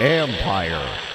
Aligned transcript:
Empire. 0.00 1.11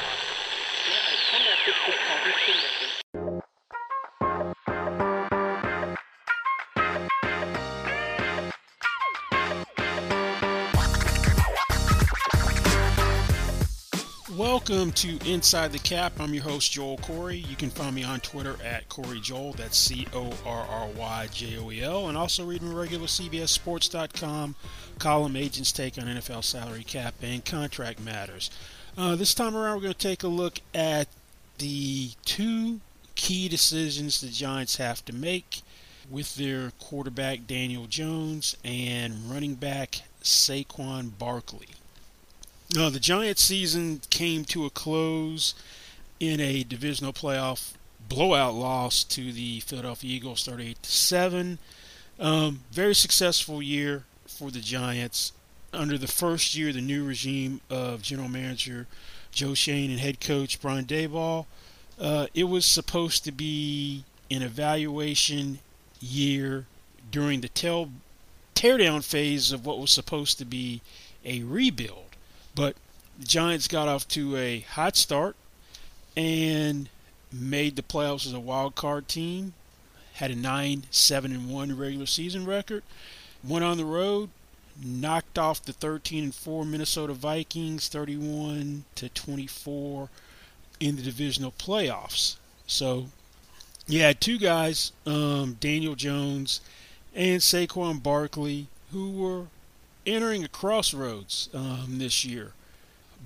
Welcome 14.37 14.91
to 14.91 15.17
Inside 15.25 15.71
the 15.71 15.79
Cap. 15.79 16.19
I'm 16.19 16.31
your 16.31 16.43
host, 16.43 16.71
Joel 16.71 16.97
Corry. 16.97 17.43
You 17.49 17.55
can 17.55 17.71
find 17.71 17.95
me 17.95 18.03
on 18.03 18.19
Twitter 18.19 18.55
at 18.63 18.87
Corry 18.87 19.19
Joel. 19.19 19.53
That's 19.53 19.75
C 19.75 20.05
O 20.13 20.31
R 20.45 20.63
R 20.69 20.89
Y 20.95 21.27
J 21.33 21.57
O 21.57 21.71
E 21.71 21.81
L. 21.81 22.07
And 22.07 22.15
also 22.15 22.45
read 22.45 22.61
my 22.61 22.71
regular 22.71 23.07
CBSSports.com 23.07 24.55
column 24.99 25.35
Agents 25.35 25.71
Take 25.71 25.97
on 25.97 26.03
NFL 26.03 26.43
Salary 26.43 26.83
Cap 26.83 27.15
and 27.23 27.43
Contract 27.43 27.99
Matters. 27.99 28.51
Uh, 28.95 29.15
this 29.15 29.33
time 29.33 29.57
around, 29.57 29.77
we're 29.77 29.81
going 29.81 29.93
to 29.93 29.97
take 29.97 30.21
a 30.21 30.27
look 30.27 30.59
at 30.71 31.07
the 31.57 32.11
two 32.23 32.79
key 33.15 33.49
decisions 33.49 34.21
the 34.21 34.27
Giants 34.27 34.75
have 34.75 35.03
to 35.05 35.15
make 35.15 35.63
with 36.11 36.35
their 36.35 36.73
quarterback 36.79 37.47
Daniel 37.47 37.87
Jones 37.87 38.55
and 38.63 39.31
running 39.31 39.55
back 39.55 40.03
Saquon 40.21 41.17
Barkley. 41.17 41.69
No, 42.75 42.89
the 42.89 42.99
Giants 42.99 43.43
season 43.43 44.01
came 44.09 44.43
to 44.45 44.65
a 44.65 44.69
close 44.69 45.55
in 46.19 46.41
a 46.41 46.63
divisional 46.63 47.13
playoff 47.13 47.73
blowout 48.09 48.55
loss 48.55 49.05
to 49.05 49.31
the 49.31 49.61
Philadelphia 49.61 50.15
Eagles, 50.15 50.43
38 50.45 50.83
to 50.83 50.91
7. 50.91 51.59
Um, 52.19 52.61
very 52.71 52.93
successful 52.93 53.61
year 53.61 54.03
for 54.25 54.51
the 54.51 54.59
Giants 54.59 55.31
under 55.71 55.97
the 55.97 56.07
first 56.07 56.55
year, 56.55 56.73
the 56.73 56.81
new 56.81 57.05
regime 57.05 57.61
of 57.69 58.01
general 58.01 58.29
manager 58.29 58.87
Joe 59.31 59.53
Schoen 59.53 59.91
and 59.91 59.99
head 59.99 60.19
coach 60.19 60.59
Brian 60.61 60.85
Daboll. 60.85 61.45
Uh, 61.99 62.27
it 62.33 62.45
was 62.45 62.65
supposed 62.65 63.23
to 63.23 63.31
be 63.31 64.03
an 64.29 64.41
evaluation 64.41 65.59
year 66.01 66.65
during 67.11 67.41
the 67.41 67.49
tail 67.49 67.91
teardown 68.55 69.03
phase 69.03 69.51
of 69.51 69.65
what 69.65 69.79
was 69.79 69.91
supposed 69.91 70.37
to 70.39 70.45
be 70.45 70.81
a 71.23 71.43
rebuild. 71.43 72.06
But 72.57 72.75
the 73.19 73.25
Giants 73.25 73.67
got 73.67 73.87
off 73.87 74.07
to 74.09 74.35
a 74.35 74.61
hot 74.61 74.97
start 74.97 75.35
and 76.17 76.89
made 77.31 77.75
the 77.75 77.83
playoffs 77.83 78.25
as 78.25 78.33
a 78.33 78.39
wild 78.39 78.73
card 78.73 79.07
team. 79.07 79.53
Had 80.15 80.31
a 80.31 80.35
9 80.35 80.85
7 80.89 81.31
and 81.31 81.49
1 81.51 81.77
regular 81.77 82.07
season 82.07 82.47
record. 82.47 82.81
Went 83.47 83.63
on 83.63 83.77
the 83.77 83.85
road, 83.85 84.29
knocked 84.83 85.37
off 85.37 85.63
the 85.63 85.71
13 85.71 86.23
and 86.23 86.35
4 86.35 86.65
Minnesota 86.65 87.13
Vikings 87.13 87.89
31 87.89 88.85
to 88.95 89.09
24 89.09 90.09
in 90.79 90.95
the 90.95 91.03
divisional 91.03 91.51
playoffs. 91.51 92.37
So 92.65 93.05
you 93.85 94.01
had 94.01 94.19
two 94.19 94.39
guys, 94.39 94.91
um, 95.05 95.57
Daniel 95.59 95.93
Jones 95.93 96.61
and 97.13 97.39
Saquon 97.39 98.01
Barkley, 98.01 98.65
who 98.91 99.11
were 99.11 99.45
entering 100.07 100.43
a 100.43 100.47
crossroads 100.47 101.49
um, 101.53 101.99
this 101.99 102.25
year. 102.25 102.53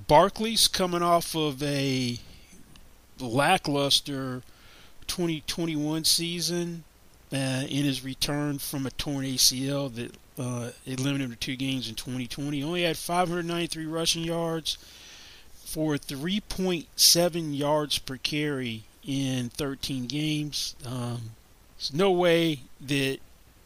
Barkley's 0.08 0.68
coming 0.68 1.04
off 1.04 1.36
of 1.36 1.62
a 1.64 2.18
lackluster 3.20 4.42
2021 5.08 6.04
season 6.04 6.84
uh, 7.32 7.64
in 7.68 7.86
his 7.86 8.04
return 8.04 8.58
from 8.58 8.86
a 8.86 8.92
torn 8.92 9.26
ACL 9.26 9.94
that 9.96 10.16
uh, 10.40 10.72
it 10.86 11.00
limited 11.00 11.26
him 11.26 11.32
to 11.32 11.38
two 11.38 11.56
games 11.56 11.88
in 11.88 11.96
2020. 11.96 12.58
He 12.58 12.64
only 12.64 12.84
had 12.84 12.98
593 12.98 13.86
rushing 13.86 14.24
yards 14.24 14.78
for 15.54 15.96
3.7 15.96 17.58
yards 17.58 18.00
per 18.00 18.18
carry 18.18 18.84
in 19.06 19.50
13 19.50 20.08
games. 20.08 20.76
Um, 20.86 21.32
there's 21.78 21.94
no 21.94 22.12
way 22.12 22.60
that 22.82 23.20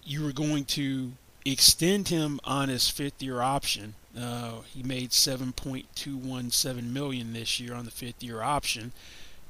you 0.04 0.24
were 0.24 0.32
going 0.32 0.66
to 0.66 1.12
extend 1.46 2.10
him 2.10 2.40
on 2.44 2.70
his 2.70 2.90
fifth 2.90 3.22
year 3.22 3.42
option. 3.42 3.94
Uh, 4.18 4.62
he 4.74 4.82
made 4.82 5.12
7.217 5.12 6.92
million 6.92 7.34
this 7.34 7.60
year 7.60 7.76
on 7.76 7.86
the 7.86 7.92
fifth 7.92 8.24
year 8.24 8.42
option, 8.42 8.94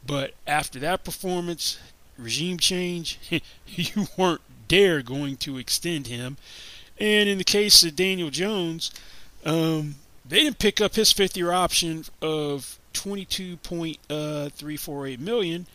but 0.06 0.34
after 0.46 0.80
that 0.80 1.04
performance, 1.04 1.80
regime 2.18 2.58
change, 2.58 3.20
you 3.68 4.08
weren't 4.18 4.42
dare 4.68 5.02
going 5.02 5.38
to 5.38 5.58
extend 5.58 6.08
him. 6.08 6.38
And 7.00 7.30
in 7.30 7.38
the 7.38 7.44
case 7.44 7.84
of 7.84 7.96
Daniel 7.96 8.30
Jones, 8.30 8.92
um, 9.46 9.96
they 10.28 10.42
didn't 10.42 10.60
pick 10.60 10.82
up 10.82 10.96
his 10.96 11.12
fifth 11.12 11.38
year 11.38 11.52
option 11.52 12.06
of 12.22 12.80
22.348 12.94 15.20
million, 15.20 15.68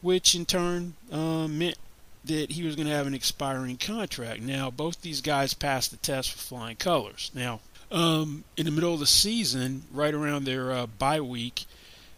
which 0.00 0.34
in 0.34 0.46
turn 0.46 0.94
uh, 1.12 1.46
meant 1.48 1.76
that 2.24 2.52
he 2.52 2.62
was 2.62 2.76
going 2.76 2.88
to 2.88 2.94
have 2.94 3.06
an 3.06 3.14
expiring 3.14 3.76
contract. 3.76 4.40
Now, 4.42 4.70
both 4.70 5.00
these 5.00 5.20
guys 5.20 5.54
passed 5.54 5.90
the 5.90 5.96
test 5.96 6.32
with 6.32 6.42
flying 6.42 6.76
colors. 6.76 7.30
Now, 7.34 7.60
um, 7.90 8.44
in 8.56 8.66
the 8.66 8.70
middle 8.70 8.94
of 8.94 9.00
the 9.00 9.06
season, 9.06 9.82
right 9.92 10.14
around 10.14 10.44
their 10.44 10.70
uh, 10.70 10.86
bye 10.86 11.20
week, 11.20 11.64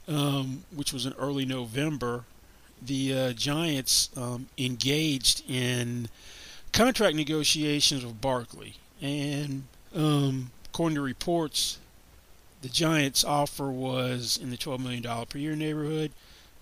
um, 0.09 0.65
which 0.75 0.93
was 0.93 1.07
in 1.07 1.13
early 1.15 1.45
November, 1.45 2.25
the 2.81 3.15
uh, 3.15 3.33
Giants 3.33 4.11
um, 4.17 4.49
engaged 4.59 5.49
in 5.49 6.09
contract 6.73 7.17
negotiations 7.17 8.05
with 8.05 8.21
Barkley. 8.21 8.75
And 9.01 9.65
um, 9.95 10.51
according 10.67 10.97
to 10.97 11.03
reports, 11.03 11.79
the 12.63 12.69
Giants' 12.69 13.25
offer 13.25 13.71
was 13.71 14.39
in 14.41 14.51
the 14.51 14.57
$12 14.57 14.81
million 14.81 15.27
per 15.27 15.39
year 15.39 15.57
neighborhood. 15.57 16.13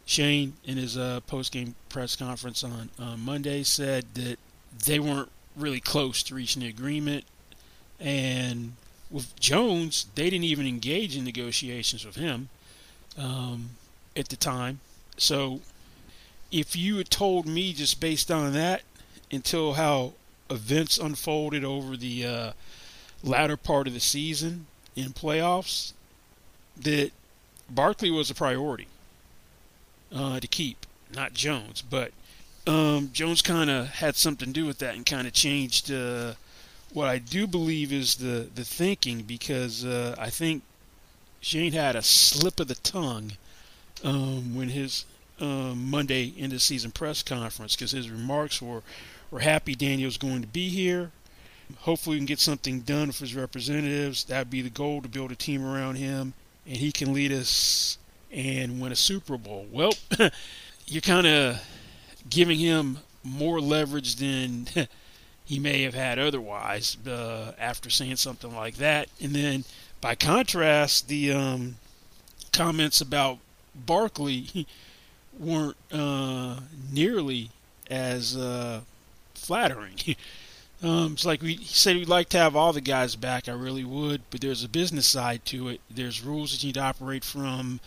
Schoen, 0.06 0.54
in 0.64 0.76
his 0.76 0.96
uh, 0.96 1.20
post-game 1.26 1.74
press 1.88 2.16
conference 2.16 2.64
on, 2.64 2.90
on 2.98 3.20
Monday, 3.20 3.62
said 3.62 4.06
that 4.14 4.38
they 4.86 4.98
weren't 4.98 5.30
really 5.56 5.80
close 5.80 6.22
to 6.24 6.34
reaching 6.34 6.62
an 6.62 6.68
agreement. 6.68 7.24
And 7.98 8.72
with 9.10 9.38
Jones, 9.38 10.06
they 10.14 10.30
didn't 10.30 10.44
even 10.44 10.66
engage 10.66 11.16
in 11.16 11.24
negotiations 11.24 12.04
with 12.04 12.16
him 12.16 12.48
um, 13.18 13.70
at 14.16 14.28
the 14.28 14.36
time. 14.36 14.80
So 15.16 15.60
if 16.50 16.74
you 16.74 16.96
had 16.96 17.10
told 17.10 17.46
me 17.46 17.72
just 17.72 18.00
based 18.00 18.30
on 18.30 18.52
that 18.54 18.82
until 19.30 19.74
how 19.74 20.14
events 20.48 20.98
unfolded 20.98 21.64
over 21.64 21.96
the 21.96 22.26
uh, 22.26 22.52
latter 23.22 23.56
part 23.56 23.86
of 23.86 23.94
the 23.94 24.00
season 24.00 24.66
in 24.96 25.10
playoffs 25.10 25.92
that 26.76 27.12
Barkley 27.68 28.10
was 28.10 28.30
a 28.30 28.34
priority 28.34 28.88
uh, 30.14 30.40
to 30.40 30.46
keep, 30.46 30.86
not 31.14 31.34
Jones. 31.34 31.82
But 31.82 32.12
um, 32.66 33.10
Jones 33.12 33.42
kind 33.42 33.70
of 33.70 33.88
had 33.88 34.16
something 34.16 34.48
to 34.48 34.52
do 34.52 34.66
with 34.66 34.78
that 34.78 34.94
and 34.94 35.06
kind 35.06 35.26
of 35.26 35.32
changed 35.32 35.90
uh, 35.90 36.34
what 36.92 37.08
I 37.08 37.18
do 37.18 37.46
believe 37.46 37.92
is 37.92 38.16
the, 38.16 38.48
the 38.54 38.64
thinking 38.64 39.22
because 39.22 39.84
uh, 39.84 40.14
I 40.18 40.30
think 40.30 40.62
Schoen 41.40 41.72
had 41.72 41.96
a 41.96 42.02
slip 42.02 42.60
of 42.60 42.68
the 42.68 42.74
tongue 42.74 43.32
um, 44.04 44.54
when 44.54 44.70
his 44.70 45.04
um, 45.40 45.90
Monday 45.90 46.34
end 46.38 46.52
of 46.52 46.62
season 46.62 46.90
press 46.90 47.22
conference 47.22 47.76
because 47.76 47.92
his 47.92 48.10
remarks 48.10 48.60
were, 48.60 48.82
we're 49.30 49.40
happy 49.40 49.74
Daniel's 49.74 50.18
going 50.18 50.42
to 50.42 50.48
be 50.48 50.68
here. 50.68 51.12
Hopefully, 51.80 52.16
we 52.16 52.20
can 52.20 52.26
get 52.26 52.40
something 52.40 52.80
done 52.80 53.06
with 53.06 53.20
his 53.20 53.34
representatives. 53.36 54.24
That'd 54.24 54.50
be 54.50 54.60
the 54.60 54.70
goal 54.70 55.00
to 55.02 55.08
build 55.08 55.30
a 55.30 55.36
team 55.36 55.64
around 55.64 55.96
him, 55.96 56.34
and 56.66 56.76
he 56.76 56.90
can 56.90 57.12
lead 57.12 57.30
us 57.30 57.96
and 58.32 58.80
win 58.80 58.92
a 58.92 58.96
Super 58.96 59.36
Bowl. 59.36 59.66
Well, 59.70 59.92
you're 60.86 61.00
kind 61.00 61.26
of 61.26 61.62
giving 62.28 62.58
him 62.58 62.98
more 63.22 63.60
leverage 63.60 64.16
than 64.16 64.66
he 65.44 65.58
may 65.58 65.82
have 65.82 65.94
had 65.94 66.18
otherwise 66.18 66.96
uh, 67.06 67.52
after 67.58 67.90
saying 67.90 68.16
something 68.16 68.54
like 68.54 68.76
that. 68.76 69.08
And 69.20 69.34
then, 69.34 69.64
by 70.00 70.14
contrast, 70.14 71.08
the 71.08 71.32
um, 71.32 71.76
comments 72.52 73.00
about 73.00 73.38
Barkley 73.74 74.66
weren't 75.38 75.76
uh, 75.92 76.60
nearly 76.92 77.50
as 77.90 78.36
uh, 78.36 78.80
flattering. 79.34 79.94
Um, 80.82 81.12
it's 81.12 81.26
like 81.26 81.42
we 81.42 81.54
he 81.54 81.64
said 81.64 81.96
we'd 81.96 82.08
like 82.08 82.30
to 82.30 82.38
have 82.38 82.56
all 82.56 82.72
the 82.72 82.80
guys 82.80 83.14
back. 83.14 83.48
I 83.48 83.52
really 83.52 83.84
would, 83.84 84.22
but 84.30 84.40
there's 84.40 84.64
a 84.64 84.68
business 84.68 85.06
side 85.06 85.44
to 85.46 85.68
it. 85.68 85.80
There's 85.90 86.22
rules 86.24 86.52
that 86.52 86.62
you 86.62 86.68
need 86.68 86.74
to 86.74 86.80
operate 86.80 87.22
from 87.24 87.80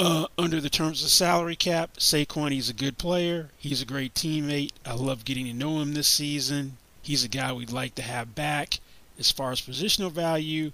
uh, 0.00 0.26
under 0.38 0.62
the 0.62 0.70
terms 0.70 1.04
of 1.04 1.10
salary 1.10 1.54
cap. 1.56 1.98
Saquon, 1.98 2.52
he's 2.52 2.70
a 2.70 2.74
good 2.74 2.96
player. 2.96 3.50
He's 3.58 3.82
a 3.82 3.86
great 3.86 4.14
teammate. 4.14 4.72
I 4.84 4.94
love 4.94 5.26
getting 5.26 5.44
to 5.44 5.52
know 5.52 5.80
him 5.80 5.92
this 5.92 6.08
season. 6.08 6.78
He's 7.02 7.22
a 7.22 7.28
guy 7.28 7.52
we'd 7.52 7.70
like 7.70 7.94
to 7.96 8.02
have 8.02 8.34
back. 8.34 8.80
As 9.18 9.30
far 9.30 9.52
as 9.52 9.60
positional 9.60 10.10
value, 10.10 10.72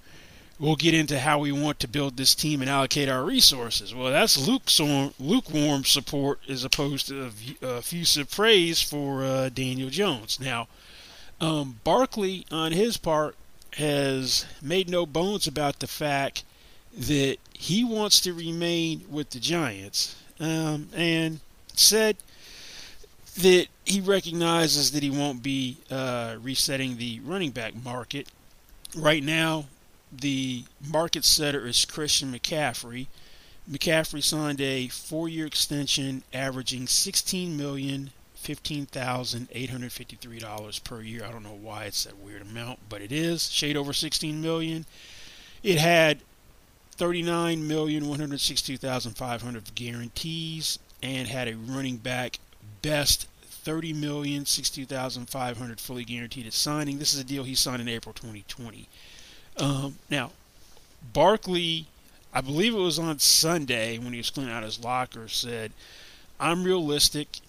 we'll 0.61 0.77
get 0.77 0.95
into 0.95 1.19
how 1.19 1.41
we 1.41 1.51
want 1.51 1.81
to 1.81 1.89
build 1.89 2.17
this 2.17 2.37
team 2.37 2.61
and 2.61 2.71
allocate 2.71 3.09
our 3.09 3.25
resources. 3.25 3.93
Well, 3.93 4.13
that's 4.13 4.39
lukewarm, 4.47 5.85
support 5.85 6.39
as 6.49 6.63
opposed 6.63 7.09
to 7.09 7.33
effusive 7.61 8.31
praise 8.31 8.81
for 8.81 9.25
uh, 9.25 9.49
Daniel 9.49 9.91
Jones. 9.91 10.39
Now, 10.39 10.69
um, 11.41 11.81
Barkley, 11.83 12.47
on 12.53 12.71
his 12.71 12.97
part, 12.97 13.35
has 13.73 14.47
made 14.63 14.89
no 14.89 15.05
bones 15.05 15.49
about 15.49 15.81
the 15.81 15.89
fact 15.89 16.45
that 16.97 17.37
he 17.53 17.85
wants 17.85 18.21
to 18.21 18.33
remain 18.33 19.05
with 19.11 19.31
the 19.31 19.41
Giants 19.41 20.17
um, 20.41 20.89
and 20.95 21.41
said 21.75 22.17
that 23.39 23.67
he 23.85 24.01
recognizes 24.01 24.93
that 24.93 25.03
he 25.03 25.11
won't 25.11 25.43
be 25.43 25.79
uh, 25.91 26.37
resetting 26.41 26.97
the 26.97 27.21
running 27.21 27.51
back 27.51 27.75
market. 27.85 28.29
Right 28.97 29.23
now, 29.23 29.67
the 30.11 30.65
market 30.91 31.25
setter 31.25 31.67
is 31.67 31.85
Christian 31.85 32.33
McCaffrey. 32.33 33.07
McCaffrey 33.71 34.23
signed 34.23 34.61
a 34.61 34.89
four-year 34.89 35.47
extension, 35.47 36.23
averaging 36.33 36.87
16 36.87 37.57
million 37.57 38.11
fifteen 38.47 38.87
thousand 38.87 39.49
eight 39.51 39.71
hundred 39.71 39.91
fifty-three 39.91 40.39
dollars 40.39 40.79
per 40.79 41.01
year. 41.03 41.25
I 41.25 41.33
don't 41.33 41.43
know 41.43 41.59
why 41.61 41.85
it's 41.85 42.05
that 42.05 42.17
weird 42.17 42.43
amount, 42.43 42.79
but 42.89 43.03
it 43.03 43.11
is 43.11 43.51
shade 43.51 43.77
over 43.77 43.93
16 43.93 44.41
million. 44.41 44.87
It 45.65 45.79
had 45.79 46.21
39 46.97 47.67
million 47.67 48.09
one 48.09 48.19
hundred 48.19 48.41
sixty-two 48.41 48.79
thousand 48.79 49.13
five 49.13 49.43
hundred 49.43 49.75
guarantees 49.75 50.79
and 51.03 51.29
had 51.29 51.49
a 51.49 51.57
running 51.57 51.97
back 51.99 52.39
best 52.83 53.27
30 53.43 53.93
million 53.93 54.47
sixty-two 54.47 54.87
thousand 54.87 55.29
five 55.29 55.59
hundred 55.59 55.81
fully 55.81 56.05
guaranteed 56.05 56.47
at 56.47 56.53
signing. 56.53 56.99
This 56.99 57.13
is 57.13 57.21
a 57.21 57.25
deal 57.25 57.45
he 57.45 57.55
signed 57.55 57.83
in 57.83 57.89
April 57.89 58.13
2020. 58.13 58.89
Um, 59.59 59.99
now, 60.11 60.33
Barkley, 61.13 61.87
I 62.33 62.41
believe 62.41 62.75
it 62.75 62.79
was 62.79 62.99
on 62.99 63.19
Sunday 63.19 63.99
when 63.99 64.13
he 64.13 64.19
was 64.19 64.31
cleaning 64.31 64.53
out 64.53 64.63
his 64.63 64.83
locker, 64.83 65.29
said, 65.29 65.73
"I'm 66.39 66.65
realistic 66.65 67.41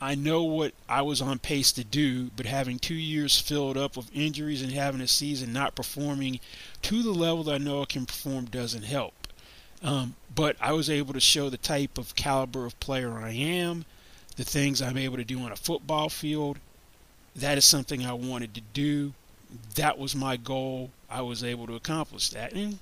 I 0.00 0.14
know 0.14 0.42
what 0.42 0.74
I 0.88 1.02
was 1.02 1.22
on 1.22 1.38
pace 1.38 1.72
to 1.72 1.84
do, 1.84 2.30
but 2.36 2.46
having 2.46 2.78
two 2.78 2.94
years 2.94 3.38
filled 3.38 3.76
up 3.76 3.96
with 3.96 4.14
injuries 4.14 4.60
and 4.60 4.72
having 4.72 5.00
a 5.00 5.08
season 5.08 5.52
not 5.52 5.74
performing 5.74 6.40
to 6.82 7.02
the 7.02 7.12
level 7.12 7.44
that 7.44 7.54
I 7.54 7.58
know 7.58 7.82
I 7.82 7.86
can 7.86 8.06
perform 8.06 8.46
doesn't 8.46 8.82
help. 8.82 9.14
Um, 9.82 10.14
but 10.34 10.56
I 10.60 10.72
was 10.72 10.90
able 10.90 11.12
to 11.14 11.20
show 11.20 11.48
the 11.50 11.56
type 11.56 11.98
of 11.98 12.14
caliber 12.14 12.66
of 12.66 12.78
player 12.80 13.18
I 13.18 13.30
am, 13.30 13.84
the 14.36 14.44
things 14.44 14.82
I'm 14.82 14.96
able 14.96 15.16
to 15.16 15.24
do 15.24 15.40
on 15.40 15.52
a 15.52 15.56
football 15.56 16.08
field. 16.08 16.58
That 17.36 17.58
is 17.58 17.64
something 17.64 18.04
I 18.04 18.14
wanted 18.14 18.54
to 18.54 18.62
do. 18.72 19.12
That 19.74 19.98
was 19.98 20.14
my 20.14 20.36
goal. 20.36 20.90
I 21.10 21.22
was 21.22 21.44
able 21.44 21.66
to 21.66 21.74
accomplish 21.74 22.30
that. 22.30 22.52
And 22.52 22.78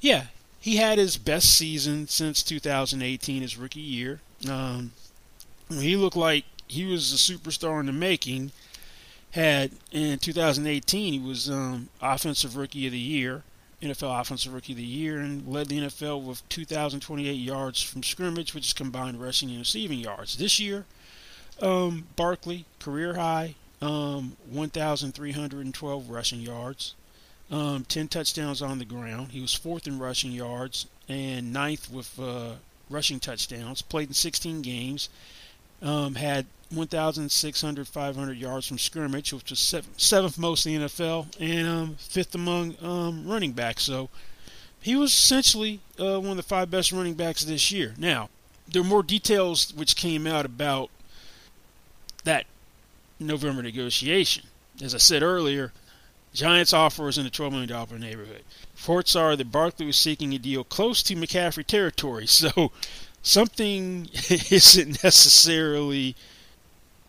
yeah, 0.00 0.26
he 0.60 0.76
had 0.76 0.98
his 0.98 1.16
best 1.16 1.56
season 1.56 2.06
since 2.06 2.42
2018, 2.42 3.42
his 3.42 3.56
rookie 3.56 3.80
year. 3.80 4.20
Um, 4.48 4.92
he 5.70 5.96
looked 5.96 6.16
like 6.16 6.44
he 6.72 6.86
was 6.86 7.12
a 7.12 7.16
superstar 7.16 7.80
in 7.80 7.86
the 7.86 7.92
making. 7.92 8.50
Had 9.32 9.72
in 9.90 10.18
2018 10.18 11.12
he 11.12 11.18
was 11.18 11.50
um, 11.50 11.88
offensive 12.00 12.56
rookie 12.56 12.86
of 12.86 12.92
the 12.92 12.98
year, 12.98 13.42
NFL 13.80 14.20
offensive 14.20 14.52
rookie 14.52 14.72
of 14.72 14.78
the 14.78 14.84
year, 14.84 15.18
and 15.18 15.46
led 15.46 15.68
the 15.68 15.80
NFL 15.80 16.22
with 16.22 16.46
2,028 16.48 17.32
yards 17.32 17.82
from 17.82 18.02
scrimmage, 18.02 18.54
which 18.54 18.66
is 18.66 18.72
combined 18.72 19.20
rushing 19.20 19.50
and 19.50 19.58
receiving 19.58 19.98
yards. 19.98 20.36
This 20.36 20.60
year, 20.60 20.84
um, 21.60 22.08
Barkley 22.16 22.66
career 22.78 23.14
high, 23.14 23.54
um, 23.80 24.36
1,312 24.50 26.10
rushing 26.10 26.40
yards, 26.40 26.94
um, 27.50 27.84
10 27.84 28.08
touchdowns 28.08 28.60
on 28.62 28.78
the 28.78 28.84
ground. 28.84 29.32
He 29.32 29.40
was 29.40 29.54
fourth 29.54 29.86
in 29.86 29.98
rushing 29.98 30.32
yards 30.32 30.86
and 31.08 31.52
ninth 31.52 31.90
with 31.90 32.18
uh, 32.18 32.52
rushing 32.88 33.20
touchdowns. 33.20 33.82
Played 33.82 34.08
in 34.08 34.14
16 34.14 34.62
games 34.62 35.08
um, 35.82 36.14
had 36.14 36.46
1,600, 36.72 37.88
500 37.88 38.36
yards 38.36 38.66
from 38.66 38.78
scrimmage, 38.78 39.32
which 39.32 39.50
was 39.50 39.82
seventh 39.96 40.38
most 40.38 40.66
in 40.66 40.80
the 40.80 40.86
NFL, 40.86 41.26
and 41.40 41.68
um, 41.68 41.96
fifth 41.98 42.34
among 42.34 42.76
um, 42.82 43.26
running 43.26 43.52
backs. 43.52 43.82
So 43.82 44.08
he 44.80 44.96
was 44.96 45.12
essentially 45.12 45.80
uh, 45.98 46.20
one 46.20 46.32
of 46.32 46.36
the 46.36 46.42
five 46.42 46.70
best 46.70 46.92
running 46.92 47.14
backs 47.14 47.44
this 47.44 47.70
year. 47.70 47.94
Now, 47.98 48.28
there 48.68 48.82
are 48.82 48.86
more 48.86 49.02
details 49.02 49.72
which 49.74 49.96
came 49.96 50.26
out 50.26 50.44
about 50.44 50.90
that 52.24 52.46
November 53.20 53.62
negotiation. 53.62 54.44
As 54.82 54.94
I 54.94 54.98
said 54.98 55.22
earlier, 55.22 55.72
Giants 56.32 56.72
offer 56.72 57.04
was 57.04 57.18
in 57.18 57.24
the 57.24 57.30
$12 57.30 57.50
million 57.52 58.00
neighborhood. 58.00 58.42
Reports 58.76 59.14
are 59.14 59.36
that 59.36 59.52
Barkley 59.52 59.86
was 59.86 59.98
seeking 59.98 60.34
a 60.34 60.38
deal 60.38 60.64
close 60.64 61.02
to 61.04 61.14
McCaffrey 61.14 61.66
territory, 61.66 62.26
so 62.28 62.72
something 63.22 64.08
isn't 64.30 65.02
necessarily 65.04 66.16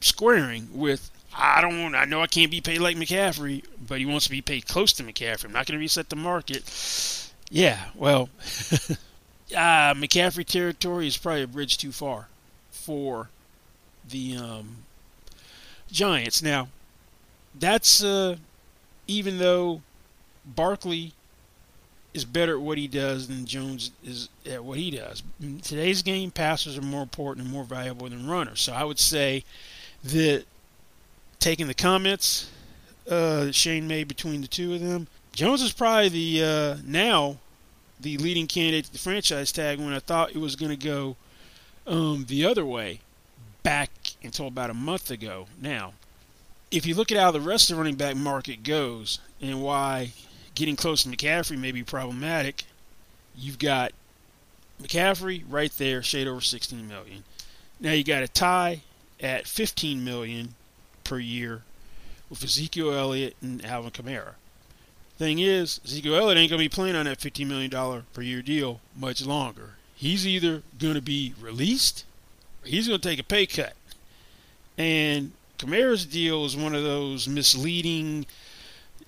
squaring 0.03 0.69
with 0.73 1.09
I 1.35 1.61
don't 1.61 1.95
I 1.95 2.05
know 2.05 2.21
I 2.21 2.27
can't 2.27 2.51
be 2.51 2.61
paid 2.61 2.79
like 2.79 2.97
McCaffrey, 2.97 3.63
but 3.87 3.99
he 3.99 4.05
wants 4.05 4.25
to 4.25 4.31
be 4.31 4.41
paid 4.41 4.67
close 4.67 4.93
to 4.93 5.03
McCaffrey. 5.03 5.45
I'm 5.45 5.51
not 5.51 5.65
going 5.65 5.77
to 5.77 5.81
reset 5.81 6.09
the 6.09 6.15
market. 6.15 7.31
Yeah, 7.49 7.85
well, 7.95 8.29
uh, 9.55 9.93
McCaffrey 9.93 10.45
territory 10.45 11.07
is 11.07 11.17
probably 11.17 11.43
a 11.43 11.47
bridge 11.47 11.77
too 11.77 11.91
far 11.91 12.27
for 12.71 13.29
the 14.07 14.37
um, 14.37 14.77
Giants. 15.91 16.41
Now, 16.41 16.69
that's 17.59 18.03
uh, 18.03 18.37
even 19.07 19.37
though 19.39 19.81
Barkley 20.45 21.13
is 22.13 22.25
better 22.25 22.55
at 22.55 22.61
what 22.61 22.77
he 22.77 22.87
does 22.87 23.27
than 23.27 23.45
Jones 23.45 23.91
is 24.03 24.29
at 24.45 24.63
what 24.63 24.77
he 24.77 24.91
does. 24.91 25.23
In 25.41 25.59
today's 25.59 26.01
game, 26.03 26.31
passers 26.31 26.77
are 26.77 26.81
more 26.81 27.01
important 27.01 27.45
and 27.45 27.53
more 27.53 27.63
valuable 27.63 28.07
than 28.07 28.27
runners. 28.27 28.61
So 28.61 28.73
I 28.73 28.83
would 28.83 28.99
say 28.99 29.43
that 30.03 30.45
taking 31.39 31.67
the 31.67 31.73
comments 31.73 32.49
uh, 33.09 33.51
Schoen 33.51 33.87
made 33.87 34.07
between 34.07 34.41
the 34.41 34.47
two 34.47 34.73
of 34.73 34.81
them, 34.81 35.07
Jones 35.33 35.61
is 35.61 35.73
probably 35.73 36.09
the 36.09 36.43
uh, 36.43 36.77
now 36.85 37.37
the 37.99 38.17
leading 38.17 38.47
candidate 38.47 38.85
to 38.85 38.91
the 38.91 38.99
franchise 38.99 39.51
tag 39.51 39.79
when 39.79 39.93
I 39.93 39.99
thought 39.99 40.31
it 40.31 40.37
was 40.37 40.55
going 40.55 40.77
to 40.77 40.87
go 40.87 41.15
um, 41.87 42.25
the 42.27 42.45
other 42.45 42.65
way 42.65 42.99
back 43.63 43.89
until 44.21 44.47
about 44.47 44.69
a 44.69 44.73
month 44.73 45.09
ago. 45.09 45.47
Now, 45.61 45.93
if 46.69 46.85
you 46.85 46.95
look 46.95 47.11
at 47.11 47.17
how 47.17 47.31
the 47.31 47.39
rest 47.39 47.69
of 47.69 47.75
the 47.75 47.81
running 47.81 47.95
back 47.95 48.17
market 48.17 48.63
goes 48.63 49.19
and 49.41 49.61
why 49.61 50.11
getting 50.55 50.75
close 50.75 51.03
to 51.03 51.09
McCaffrey 51.09 51.57
may 51.57 51.71
be 51.71 51.83
problematic. 51.83 52.65
You've 53.35 53.59
got 53.59 53.91
McCaffrey 54.81 55.43
right 55.47 55.71
there, 55.77 56.03
shade 56.03 56.27
over 56.27 56.41
16 56.41 56.87
million. 56.87 57.23
Now 57.79 57.93
you 57.93 58.03
got 58.03 58.23
a 58.23 58.27
tie 58.27 58.81
at 59.19 59.47
15 59.47 60.03
million 60.03 60.55
per 61.03 61.19
year 61.19 61.63
with 62.29 62.43
Ezekiel 62.43 62.93
Elliott 62.93 63.35
and 63.41 63.63
Alvin 63.65 63.91
Kamara. 63.91 64.33
Thing 65.17 65.39
is, 65.39 65.79
Ezekiel 65.85 66.15
Elliott 66.15 66.37
ain't 66.37 66.49
gonna 66.49 66.59
be 66.59 66.69
playing 66.69 66.95
on 66.95 67.05
that 67.05 67.21
15 67.21 67.47
million 67.47 67.69
dollar 67.69 68.03
per 68.13 68.21
year 68.21 68.41
deal 68.41 68.81
much 68.95 69.25
longer. 69.25 69.75
He's 69.95 70.25
either 70.25 70.63
gonna 70.79 71.01
be 71.01 71.33
released 71.39 72.05
or 72.63 72.67
he's 72.67 72.87
gonna 72.87 72.99
take 72.99 73.19
a 73.19 73.23
pay 73.23 73.45
cut. 73.45 73.73
And 74.77 75.31
Kamara's 75.59 76.05
deal 76.05 76.45
is 76.45 76.57
one 76.57 76.73
of 76.73 76.83
those 76.83 77.27
misleading 77.27 78.25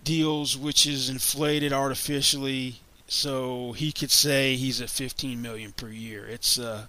deals 0.04 0.56
which 0.56 0.86
is 0.86 1.10
inflated 1.10 1.74
artificially 1.74 2.76
so 3.08 3.72
he 3.74 3.92
could 3.92 4.12
say 4.12 4.56
he's 4.56 4.82
at 4.82 4.90
15 4.90 5.42
million 5.42 5.72
per 5.72 5.90
year. 5.90 6.26
It's 6.28 6.60
uh, 6.60 6.86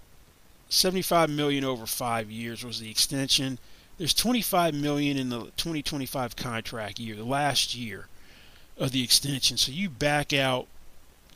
75 0.69 1.31
million 1.31 1.65
over 1.65 1.87
5 1.87 2.31
years 2.31 2.65
was 2.65 2.81
the 2.81 2.91
extension. 2.91 3.59
There's 3.99 4.15
25 4.15 4.75
million 4.75 5.17
in 5.17 5.31
the 5.31 5.45
2025 5.57 6.37
contract 6.37 6.99
year, 6.99 7.17
the 7.17 7.25
last 7.25 7.75
year 7.75 8.07
of 8.77 8.93
the 8.93 9.03
extension. 9.03 9.57
So 9.57 9.73
you 9.73 9.89
back 9.89 10.33
out 10.33 10.67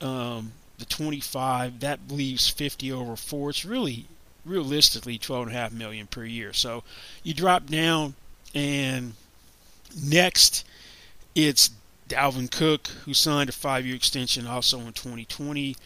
um, 0.01 0.53
the 0.79 0.85
25, 0.85 1.81
that 1.81 2.01
leaves 2.11 2.49
50 2.49 2.93
over 2.93 3.17
4. 3.17 3.51
It's 3.51 3.65
really 3.65 4.07
realistically 4.45 5.19
12.5 5.19 5.73
million 5.73 6.07
per 6.07 6.25
year. 6.25 6.53
So 6.53 6.83
you 7.23 7.35
drop 7.35 7.67
down 7.67 8.15
and 8.55 9.15
next 10.03 10.67
it's 11.35 11.71
Dalvin 12.09 12.51
Cook, 12.51 12.89
who 13.05 13.15
signed 13.15 13.49
a 13.49 13.53
five 13.53 13.87
year 13.87 13.95
extension 13.95 14.47
also 14.47 14.79
in 14.81 14.93
2020. 14.93 15.77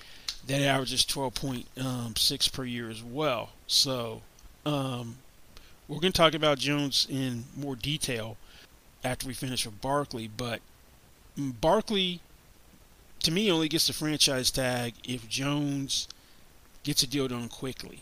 That 0.47 0.61
averages 0.61 1.05
12.6 1.05 1.83
um, 1.83 2.15
per 2.53 2.65
year 2.65 2.91
as 2.91 3.03
well. 3.03 3.51
So 3.67 4.23
um, 4.67 5.17
we're 5.89 6.01
going 6.01 6.13
to 6.13 6.17
talk 6.17 6.35
about 6.35 6.59
Jones 6.59 7.07
in 7.11 7.45
more 7.57 7.77
detail. 7.77 8.37
after 9.03 9.27
we 9.27 9.35
finish 9.35 9.65
with 9.65 9.81
Barkley, 9.81 10.29
but 10.29 10.61
Barkley 11.37 12.21
to 13.25 13.31
me 13.31 13.51
only 13.51 13.69
gets 13.69 13.87
the 13.87 13.93
franchise 13.93 14.51
tag 14.51 14.95
if 15.07 15.29
Jones 15.29 16.09
gets 16.83 17.03
a 17.03 17.07
deal 17.07 17.29
done 17.29 17.49
quickly. 17.49 18.01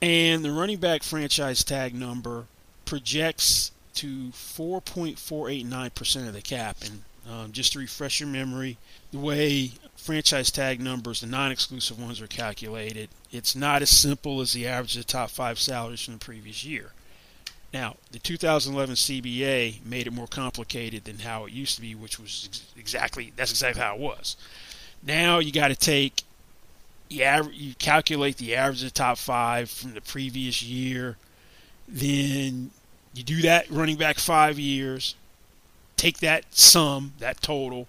And 0.00 0.44
the 0.44 0.52
running 0.52 0.78
back 0.78 1.02
franchise 1.02 1.64
tag 1.64 1.94
number 1.94 2.44
projects 2.84 3.72
to 3.94 4.28
4.489% 4.30 6.28
of 6.28 6.34
the 6.34 6.42
cap. 6.42 6.78
And 6.84 7.02
um, 7.30 7.52
just 7.52 7.72
to 7.72 7.78
refresh 7.78 8.20
your 8.20 8.28
memory, 8.28 8.76
the 9.10 9.18
way 9.18 9.72
franchise 9.96 10.50
tag 10.50 10.80
numbers, 10.80 11.20
the 11.20 11.26
non 11.26 11.52
exclusive 11.52 12.00
ones, 12.00 12.20
are 12.20 12.26
calculated, 12.26 13.08
it's 13.30 13.54
not 13.54 13.82
as 13.82 13.90
simple 13.90 14.40
as 14.40 14.52
the 14.52 14.66
average 14.66 14.96
of 14.96 15.06
the 15.06 15.12
top 15.12 15.30
five 15.30 15.58
salaries 15.58 16.04
from 16.04 16.14
the 16.14 16.20
previous 16.20 16.64
year. 16.64 16.92
Now, 17.72 17.96
the 18.10 18.18
2011 18.18 18.96
CBA 18.96 19.84
made 19.84 20.06
it 20.06 20.12
more 20.12 20.26
complicated 20.26 21.04
than 21.04 21.20
how 21.20 21.46
it 21.46 21.52
used 21.52 21.76
to 21.76 21.80
be, 21.80 21.94
which 21.94 22.18
was 22.18 22.48
ex- 22.48 22.64
exactly 22.76 23.32
that's 23.34 23.50
exactly 23.50 23.82
how 23.82 23.94
it 23.94 24.00
was. 24.00 24.36
Now 25.02 25.38
you 25.38 25.52
got 25.52 25.68
to 25.68 25.76
take 25.76 26.22
you, 27.08 27.24
aver- 27.24 27.52
you 27.52 27.74
calculate 27.74 28.36
the 28.36 28.54
average 28.56 28.82
of 28.82 28.88
the 28.88 28.94
top 28.94 29.18
five 29.18 29.70
from 29.70 29.94
the 29.94 30.00
previous 30.00 30.62
year, 30.62 31.16
then 31.88 32.70
you 33.14 33.22
do 33.22 33.42
that 33.42 33.70
running 33.70 33.96
back 33.96 34.18
five 34.18 34.58
years, 34.58 35.14
take 35.96 36.18
that 36.18 36.44
sum, 36.54 37.14
that 37.18 37.40
total, 37.40 37.86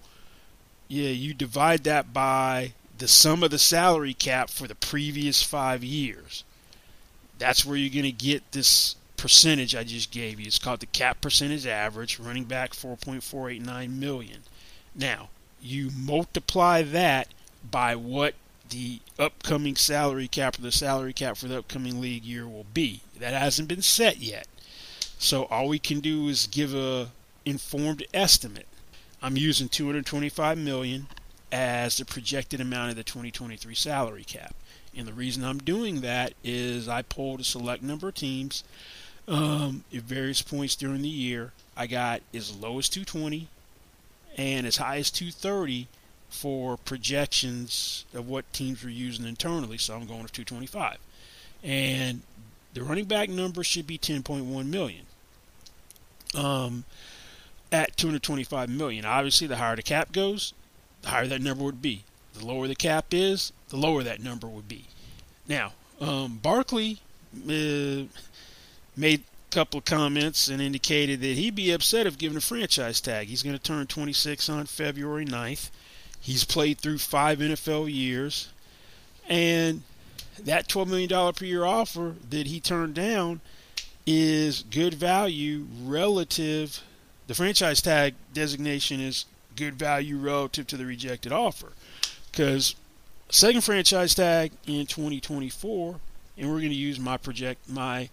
yeah, 0.88 1.10
you 1.10 1.34
divide 1.34 1.84
that 1.84 2.12
by 2.12 2.72
the 2.98 3.08
sum 3.08 3.42
of 3.42 3.50
the 3.50 3.58
salary 3.58 4.14
cap 4.14 4.50
for 4.50 4.66
the 4.66 4.74
previous 4.74 5.42
five 5.42 5.82
years. 5.82 6.44
That's 7.38 7.64
where 7.64 7.76
you're 7.76 7.92
going 7.92 8.04
to 8.04 8.12
get 8.12 8.52
this 8.52 8.96
percentage 9.16 9.74
I 9.74 9.84
just 9.84 10.10
gave 10.10 10.38
you. 10.38 10.46
It's 10.46 10.58
called 10.58 10.80
the 10.80 10.86
cap 10.86 11.20
percentage 11.20 11.66
average, 11.66 12.18
running 12.18 12.44
back 12.44 12.72
4.489 12.72 13.90
million. 13.90 14.42
Now, 14.94 15.30
you 15.60 15.90
multiply 15.96 16.82
that 16.82 17.28
by 17.68 17.96
what 17.96 18.34
the 18.68 19.00
upcoming 19.18 19.76
salary 19.76 20.28
cap 20.28 20.58
or 20.58 20.62
the 20.62 20.72
salary 20.72 21.12
cap 21.12 21.36
for 21.36 21.48
the 21.48 21.58
upcoming 21.58 22.00
league 22.00 22.24
year 22.24 22.46
will 22.46 22.66
be. 22.74 23.00
That 23.18 23.32
hasn't 23.32 23.68
been 23.68 23.82
set 23.82 24.18
yet. 24.18 24.46
So 25.18 25.44
all 25.44 25.68
we 25.68 25.78
can 25.78 26.00
do 26.00 26.28
is 26.28 26.46
give 26.46 26.74
a 26.74 27.10
informed 27.44 28.04
estimate. 28.12 28.66
I'm 29.24 29.38
using 29.38 29.70
225 29.70 30.58
million 30.58 31.06
as 31.50 31.96
the 31.96 32.04
projected 32.04 32.60
amount 32.60 32.90
of 32.90 32.96
the 32.96 33.02
2023 33.02 33.74
salary 33.74 34.22
cap. 34.22 34.54
And 34.94 35.08
the 35.08 35.14
reason 35.14 35.42
I'm 35.42 35.56
doing 35.56 36.02
that 36.02 36.34
is 36.44 36.90
I 36.90 37.00
pulled 37.00 37.40
a 37.40 37.44
select 37.44 37.82
number 37.82 38.08
of 38.08 38.16
teams 38.16 38.64
um, 39.26 39.84
at 39.94 40.02
various 40.02 40.42
points 40.42 40.76
during 40.76 41.00
the 41.00 41.08
year. 41.08 41.52
I 41.74 41.86
got 41.86 42.20
as 42.34 42.54
low 42.54 42.78
as 42.78 42.90
220 42.90 43.48
and 44.36 44.66
as 44.66 44.76
high 44.76 44.98
as 44.98 45.10
230 45.10 45.88
for 46.28 46.76
projections 46.76 48.04
of 48.12 48.28
what 48.28 48.52
teams 48.52 48.84
were 48.84 48.90
using 48.90 49.24
internally. 49.24 49.78
So 49.78 49.94
I'm 49.94 50.06
going 50.06 50.26
to 50.26 50.32
225. 50.32 50.98
And 51.62 52.20
the 52.74 52.82
running 52.82 53.06
back 53.06 53.30
number 53.30 53.64
should 53.64 53.86
be 53.86 53.96
10.1 53.96 54.66
million. 54.66 55.06
Um, 56.34 56.84
at 57.74 57.96
225 57.96 58.70
million. 58.70 59.04
Obviously, 59.04 59.48
the 59.48 59.56
higher 59.56 59.74
the 59.74 59.82
cap 59.82 60.12
goes, 60.12 60.54
the 61.02 61.08
higher 61.08 61.26
that 61.26 61.42
number 61.42 61.64
would 61.64 61.82
be. 61.82 62.04
The 62.34 62.46
lower 62.46 62.68
the 62.68 62.76
cap 62.76 63.06
is, 63.10 63.52
the 63.68 63.76
lower 63.76 64.04
that 64.04 64.22
number 64.22 64.46
would 64.46 64.68
be. 64.68 64.84
Now, 65.48 65.72
um, 66.00 66.38
Barkley 66.40 67.00
uh, 67.36 68.04
made 68.96 69.20
a 69.22 69.54
couple 69.54 69.78
of 69.78 69.84
comments 69.84 70.46
and 70.48 70.62
indicated 70.62 71.20
that 71.20 71.36
he'd 71.36 71.56
be 71.56 71.72
upset 71.72 72.06
if 72.06 72.16
given 72.16 72.38
a 72.38 72.40
franchise 72.40 73.00
tag. 73.00 73.26
He's 73.26 73.42
going 73.42 73.56
to 73.56 73.62
turn 73.62 73.88
26 73.88 74.48
on 74.48 74.66
February 74.66 75.26
9th. 75.26 75.70
He's 76.20 76.44
played 76.44 76.78
through 76.78 76.98
five 76.98 77.40
NFL 77.40 77.92
years, 77.92 78.48
and 79.28 79.82
that 80.40 80.68
$12 80.68 80.86
million 80.86 81.32
per 81.34 81.44
year 81.44 81.64
offer 81.64 82.14
that 82.30 82.46
he 82.46 82.60
turned 82.60 82.94
down 82.94 83.40
is 84.06 84.62
good 84.62 84.94
value 84.94 85.66
relative. 85.82 86.80
The 87.26 87.34
franchise 87.34 87.80
tag 87.80 88.14
designation 88.32 89.00
is 89.00 89.24
good 89.56 89.74
value 89.74 90.16
relative 90.16 90.66
to 90.68 90.76
the 90.76 90.84
rejected 90.84 91.32
offer. 91.32 91.72
Because 92.30 92.74
second 93.30 93.62
franchise 93.62 94.14
tag 94.14 94.52
in 94.66 94.86
2024, 94.86 96.00
and 96.36 96.48
we're 96.48 96.58
going 96.58 96.70
to 96.70 96.74
use 96.74 96.98
my 96.98 97.16
project 97.16 97.68
my 97.68 98.08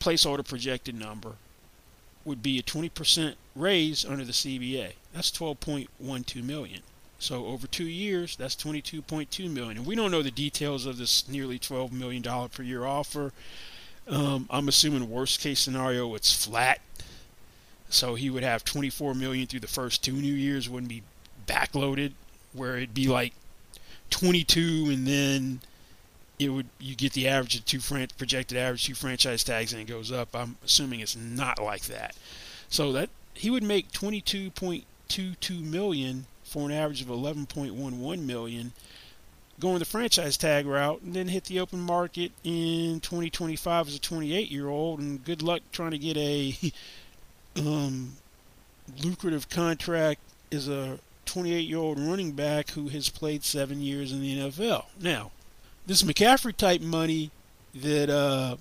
placeholder 0.00 0.46
projected 0.46 0.94
number 0.94 1.32
would 2.24 2.42
be 2.42 2.58
a 2.58 2.62
20% 2.62 3.34
raise 3.56 4.04
under 4.04 4.24
the 4.24 4.32
CBA. 4.32 4.92
That's 5.12 5.30
12.12 5.30 6.44
million. 6.44 6.82
So 7.18 7.46
over 7.46 7.66
two 7.66 7.86
years, 7.86 8.36
that's 8.36 8.54
22.2 8.54 9.50
million. 9.50 9.78
And 9.78 9.86
we 9.86 9.96
don't 9.96 10.10
know 10.10 10.22
the 10.22 10.30
details 10.30 10.86
of 10.86 10.98
this 10.98 11.28
nearly 11.28 11.58
12 11.58 11.92
million 11.92 12.22
dollar 12.22 12.48
per 12.48 12.62
year 12.62 12.84
offer. 12.84 13.32
Um, 14.06 14.46
I'm 14.50 14.68
assuming 14.68 15.10
worst 15.10 15.40
case 15.40 15.58
scenario, 15.60 16.14
it's 16.14 16.44
flat. 16.44 16.80
So 17.88 18.14
he 18.14 18.30
would 18.30 18.42
have 18.42 18.64
24 18.64 19.14
million 19.14 19.46
through 19.46 19.60
the 19.60 19.66
first 19.66 20.04
two 20.04 20.12
new 20.12 20.32
years, 20.32 20.68
wouldn't 20.68 20.90
be 20.90 21.02
backloaded, 21.46 22.12
where 22.52 22.76
it'd 22.76 22.94
be 22.94 23.08
like 23.08 23.32
22 24.10 24.90
and 24.90 25.06
then 25.06 25.60
it 26.38 26.50
would 26.50 26.66
you 26.78 26.94
get 26.94 27.12
the 27.12 27.26
average 27.26 27.56
of 27.56 27.64
two 27.64 27.80
fran- 27.80 28.08
projected 28.16 28.56
average 28.56 28.84
two 28.84 28.94
franchise 28.94 29.42
tags 29.42 29.72
and 29.72 29.82
it 29.82 29.86
goes 29.86 30.12
up. 30.12 30.34
I'm 30.34 30.56
assuming 30.64 31.00
it's 31.00 31.16
not 31.16 31.60
like 31.60 31.82
that. 31.86 32.14
So 32.68 32.92
that 32.92 33.10
he 33.34 33.50
would 33.50 33.62
make 33.62 33.90
22.22 33.92 35.62
million 35.62 36.26
for 36.44 36.66
an 36.66 36.72
average 36.72 37.02
of 37.02 37.08
11.11 37.08 38.20
million 38.20 38.72
going 39.60 39.78
the 39.78 39.84
franchise 39.84 40.36
tag 40.36 40.66
route 40.66 41.02
and 41.02 41.14
then 41.14 41.28
hit 41.28 41.44
the 41.44 41.58
open 41.58 41.80
market 41.80 42.30
in 42.44 43.00
2025 43.00 43.88
as 43.88 43.94
a 43.96 44.00
28 44.00 44.50
year 44.50 44.68
old 44.68 45.00
and 45.00 45.24
good 45.24 45.42
luck 45.42 45.60
trying 45.72 45.90
to 45.90 45.98
get 45.98 46.16
a 46.16 46.56
um, 47.58 48.14
lucrative 49.02 49.48
contract 49.48 50.20
is 50.50 50.68
a 50.68 50.98
28 51.26 51.60
year 51.60 51.78
old 51.78 51.98
running 51.98 52.32
back 52.32 52.70
who 52.70 52.88
has 52.88 53.08
played 53.08 53.44
seven 53.44 53.80
years 53.80 54.12
in 54.12 54.20
the 54.20 54.38
NFL. 54.38 54.86
Now, 55.00 55.30
this 55.86 56.02
McCaffrey 56.02 56.56
type 56.56 56.80
money 56.80 57.30
that 57.74 58.10
uh, 58.10 58.56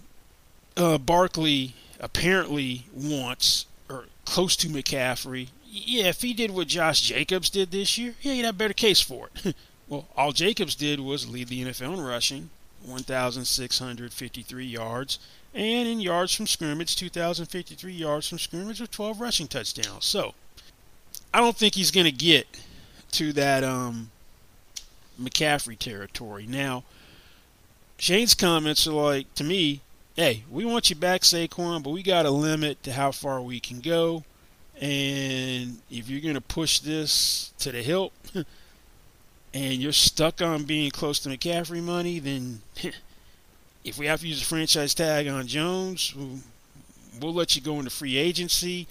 uh, 0.75 0.98
Barkley 0.98 1.75
apparently 2.00 2.86
wants, 2.94 3.66
or 3.89 4.06
close 4.25 4.56
to 4.58 4.68
McCaffrey, 4.68 5.50
yeah, 5.70 6.06
if 6.06 6.22
he 6.22 6.34
did 6.34 6.51
what 6.51 6.68
Josh 6.68 7.01
Jacobs 7.01 7.50
did 7.50 7.72
this 7.72 7.98
year, 7.98 8.16
yeah, 8.22 8.34
he'd 8.34 8.46
have 8.46 8.56
a 8.56 8.58
better 8.58 8.74
case 8.74 9.01
for 9.01 9.30
it. 9.44 9.56
well, 9.88 10.08
all 10.16 10.32
Jacobs 10.32 10.75
did 10.75 11.00
was 11.00 11.30
lead 11.30 11.48
the 11.48 11.63
NFL 11.63 11.94
in 11.94 12.01
rushing, 12.01 12.50
1,653 12.86 14.66
yards, 14.66 15.20
and 15.54 15.88
in 15.88 16.00
yards 16.00 16.34
from 16.34 16.48
scrimmage, 16.48 16.96
2,053 16.96 17.94
yards 17.94 18.30
from 18.30 18.39
scrimmage 18.39 18.80
with 18.80 18.92
12 18.92 19.20
rushing 19.20 19.48
touchdowns. 19.48 20.06
So, 20.06 20.34
I 21.34 21.39
don't 21.39 21.56
think 21.56 21.75
he's 21.75 21.92
going 21.92 22.06
to 22.06 22.12
get 22.12 22.48
to 23.12 23.34
that 23.34 23.63
um, 23.63 24.12
McCaffrey 25.22 25.77
territory. 25.77 26.46
Now, 26.48 26.84
Schoen's 27.98 28.34
comments 28.34 28.88
are 28.88 28.92
like, 28.92 29.34
to 29.36 29.44
me, 29.44 29.82
hey, 30.16 30.44
we 30.50 30.66
want 30.66 30.89
you 30.89 30.96
back, 30.96 31.22
Saquon, 31.22 31.84
but 31.84 31.92
we 31.92 32.04
got 32.04 32.25
a 32.25 32.32
limit 32.32 32.82
to 32.84 32.94
how 32.94 33.12
far 33.12 33.42
we 33.42 33.60
can 33.60 33.80
go. 33.80 34.24
And 34.80 35.80
if 35.89 36.08
you're 36.10 36.22
going 36.22 36.36
to 36.36 36.42
push 36.42 36.80
this 36.80 37.51
to 37.60 37.72
the 37.72 37.82
hilt 37.82 38.13
and 39.54 39.74
you're 39.75 39.92
stuck 39.92 40.42
on 40.42 40.63
being 40.66 40.92
close 40.92 41.20
to 41.20 41.30
McCaffrey 41.30 41.82
money, 41.82 42.20
then 42.20 42.62
if 43.88 43.98
we 43.98 44.06
have 44.08 44.22
to 44.22 44.27
use 44.27 44.41
a 44.41 44.46
franchise 44.46 44.94
tag 44.94 45.27
on 45.27 45.48
Jones, 45.48 46.13
we'll, 46.15 46.39
we'll 47.22 47.34
let 47.34 47.56
you 47.56 47.62
go 47.62 47.79
into 47.79 47.89
free 47.89 48.17
agency. 48.17 48.88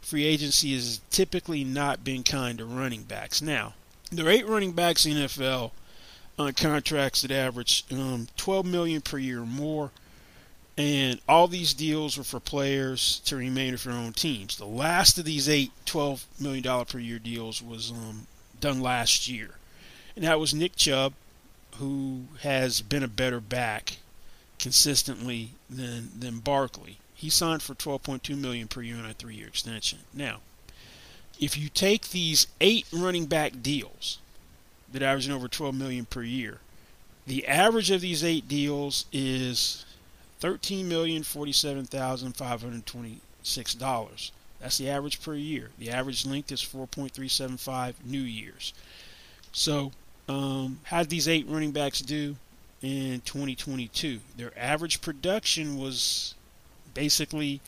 Free 0.00 0.24
agency 0.24 0.74
has 0.74 1.00
typically 1.10 1.64
not 1.64 2.04
been 2.04 2.22
kind 2.22 2.58
to 2.58 2.64
running 2.64 3.02
backs. 3.02 3.42
Now, 3.42 3.74
there 4.10 4.26
are 4.26 4.30
eight 4.30 4.46
running 4.46 4.72
backs 4.72 5.04
in 5.04 5.12
NFL 5.14 5.72
on 6.38 6.52
contracts 6.54 7.22
that 7.22 7.30
average 7.30 7.84
um, 7.92 8.28
12 8.36 8.64
million 8.64 9.00
per 9.00 9.18
year 9.18 9.42
or 9.42 9.46
more 9.46 9.90
and 10.78 11.20
all 11.28 11.48
these 11.48 11.74
deals 11.74 12.16
were 12.16 12.22
for 12.22 12.38
players 12.38 13.20
to 13.24 13.34
remain 13.34 13.72
with 13.72 13.82
their 13.82 13.92
own 13.92 14.12
teams. 14.12 14.56
The 14.56 14.64
last 14.64 15.18
of 15.18 15.24
these 15.24 15.48
eight 15.48 15.72
$12 15.86 16.24
million 16.40 16.84
per 16.84 17.00
year 17.00 17.18
deals 17.18 17.60
was 17.60 17.90
um, 17.90 18.28
done 18.60 18.80
last 18.80 19.26
year. 19.26 19.56
And 20.14 20.24
that 20.24 20.38
was 20.38 20.54
Nick 20.54 20.76
Chubb, 20.76 21.14
who 21.78 22.26
has 22.42 22.80
been 22.80 23.02
a 23.02 23.08
better 23.08 23.40
back 23.40 23.96
consistently 24.58 25.50
than, 25.68 26.10
than 26.18 26.38
Barkley. 26.38 26.98
He 27.14 27.30
signed 27.30 27.62
for 27.62 27.74
12.2 27.74 28.38
million 28.38 28.68
per 28.68 28.82
year 28.82 28.96
on 28.96 29.04
a 29.06 29.14
three-year 29.14 29.48
extension. 29.48 30.00
Now, 30.14 30.38
if 31.40 31.56
you 31.56 31.68
take 31.68 32.10
these 32.10 32.46
eight 32.60 32.86
running 32.92 33.26
back 33.26 33.62
deals 33.62 34.18
that 34.92 35.02
average 35.02 35.28
over 35.28 35.48
12 35.48 35.74
million 35.74 36.04
per 36.04 36.22
year, 36.22 36.58
the 37.26 37.46
average 37.46 37.90
of 37.90 38.00
these 38.00 38.24
eight 38.24 38.48
deals 38.48 39.04
is 39.12 39.84
thirteen 40.40 40.88
million 40.88 41.22
forty-seven 41.22 41.84
thousand 41.84 42.32
five 42.32 42.62
hundred 42.62 42.86
twenty-six 42.86 43.74
dollars 43.74 44.32
That's 44.60 44.78
the 44.78 44.88
average 44.88 45.20
per 45.20 45.34
year. 45.34 45.70
The 45.78 45.90
average 45.90 46.24
length 46.24 46.50
is 46.50 46.62
4.375 46.62 47.94
new 48.04 48.20
years. 48.20 48.72
So, 49.52 49.92
um, 50.28 50.80
how 50.84 51.00
did 51.00 51.10
these 51.10 51.28
eight 51.28 51.46
running 51.48 51.72
backs 51.72 52.00
do 52.00 52.36
in 52.82 53.22
2022? 53.22 54.20
Their 54.36 54.52
average 54.56 55.00
production 55.00 55.78
was 55.78 56.34
basically 56.94 57.60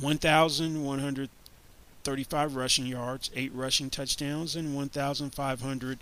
1,135 0.00 2.56
rushing 2.56 2.86
yards, 2.86 3.30
eight 3.34 3.52
rushing 3.54 3.90
touchdowns, 3.90 4.56
and 4.56 4.74
1,521 4.74 5.98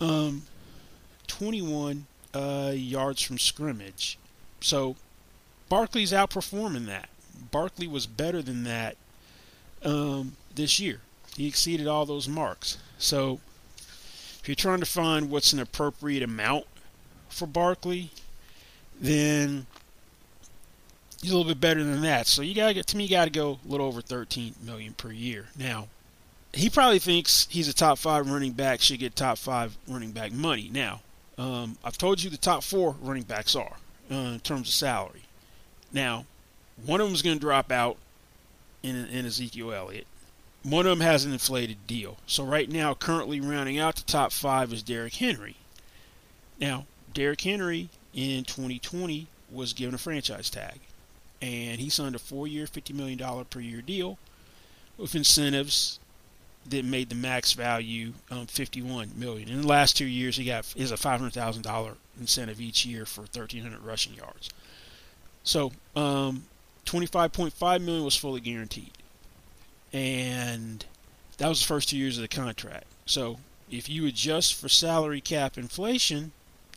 um, 0.00 0.42
uh, 2.34 2.72
yards 2.74 3.22
from 3.22 3.38
scrimmage. 3.38 4.18
So 4.60 4.96
Barkley's 5.68 6.10
outperforming 6.12 6.86
that. 6.86 7.08
Barkley 7.50 7.86
was 7.86 8.06
better 8.06 8.42
than 8.42 8.64
that 8.64 8.96
um, 9.82 10.36
this 10.54 10.80
year. 10.80 11.00
He 11.36 11.46
exceeded 11.46 11.86
all 11.86 12.04
those 12.04 12.28
marks. 12.28 12.76
So 12.98 13.40
if 14.40 14.48
you're 14.48 14.54
trying 14.54 14.80
to 14.80 14.86
find 14.86 15.30
what's 15.30 15.52
an 15.52 15.60
appropriate 15.60 16.22
amount 16.22 16.64
for 17.32 17.46
Barkley, 17.46 18.10
then 19.00 19.66
he's 21.20 21.30
a 21.30 21.36
little 21.36 21.50
bit 21.50 21.60
better 21.60 21.82
than 21.82 22.02
that. 22.02 22.26
So 22.26 22.42
you 22.42 22.54
gotta 22.54 22.74
get 22.74 22.86
to 22.88 22.96
me, 22.96 23.04
you 23.04 23.10
gotta 23.10 23.30
go 23.30 23.58
a 23.64 23.68
little 23.68 23.86
over 23.86 24.00
13 24.00 24.54
million 24.62 24.94
per 24.94 25.10
year. 25.10 25.46
Now, 25.58 25.88
he 26.52 26.68
probably 26.68 26.98
thinks 26.98 27.46
he's 27.50 27.68
a 27.68 27.74
top 27.74 27.98
five 27.98 28.28
running 28.28 28.52
back, 28.52 28.80
should 28.80 28.98
get 28.98 29.14
top 29.14 29.38
five 29.38 29.76
running 29.88 30.12
back 30.12 30.32
money. 30.32 30.68
Now, 30.72 31.00
um, 31.38 31.78
I've 31.84 31.98
told 31.98 32.22
you 32.22 32.30
the 32.30 32.36
top 32.36 32.62
four 32.62 32.96
running 33.00 33.22
backs 33.22 33.54
are 33.54 33.76
uh, 34.10 34.14
in 34.14 34.40
terms 34.40 34.68
of 34.68 34.74
salary. 34.74 35.22
Now, 35.92 36.26
one 36.84 37.00
of 37.00 37.06
them 37.06 37.14
is 37.14 37.22
going 37.22 37.36
to 37.36 37.40
drop 37.40 37.70
out 37.70 37.96
in, 38.82 38.96
in 39.06 39.26
Ezekiel 39.26 39.72
Elliott. 39.72 40.06
One 40.62 40.86
of 40.86 40.98
them 40.98 41.06
has 41.06 41.24
an 41.24 41.32
inflated 41.32 41.86
deal. 41.86 42.18
So 42.26 42.44
right 42.44 42.68
now, 42.68 42.94
currently 42.94 43.40
rounding 43.40 43.78
out 43.78 43.96
the 43.96 44.02
top 44.02 44.32
five 44.32 44.72
is 44.72 44.82
Derrick 44.82 45.14
Henry. 45.14 45.56
Now, 46.60 46.84
Derrick 47.12 47.40
Henry 47.40 47.88
in 48.14 48.44
2020 48.44 49.26
was 49.50 49.72
given 49.72 49.94
a 49.94 49.98
franchise 49.98 50.50
tag, 50.50 50.80
and 51.42 51.80
he 51.80 51.88
signed 51.88 52.14
a 52.14 52.18
four-year, 52.18 52.66
$50 52.66 52.94
million 52.94 53.44
per 53.46 53.60
year 53.60 53.82
deal 53.82 54.18
with 54.96 55.14
incentives 55.14 55.98
that 56.68 56.84
made 56.84 57.08
the 57.08 57.14
max 57.14 57.52
value 57.52 58.12
um, 58.30 58.46
51 58.46 59.12
million. 59.16 59.48
In 59.48 59.62
the 59.62 59.66
last 59.66 59.96
two 59.96 60.06
years, 60.06 60.36
he 60.36 60.44
got 60.44 60.72
is 60.76 60.92
a 60.92 60.96
$500,000 60.96 61.94
incentive 62.20 62.60
each 62.60 62.84
year 62.84 63.06
for 63.06 63.22
1,300 63.22 63.80
rushing 63.80 64.14
yards. 64.14 64.50
So, 65.42 65.72
um, 65.96 66.44
25.5 66.84 67.80
million 67.82 68.04
was 68.04 68.16
fully 68.16 68.40
guaranteed, 68.40 68.92
and 69.92 70.84
that 71.38 71.48
was 71.48 71.60
the 71.60 71.66
first 71.66 71.88
two 71.88 71.96
years 71.96 72.18
of 72.18 72.22
the 72.22 72.28
contract. 72.28 72.84
So, 73.06 73.38
if 73.70 73.88
you 73.88 74.06
adjust 74.06 74.54
for 74.54 74.68
salary 74.68 75.20
cap 75.20 75.56
inflation, 75.56 76.32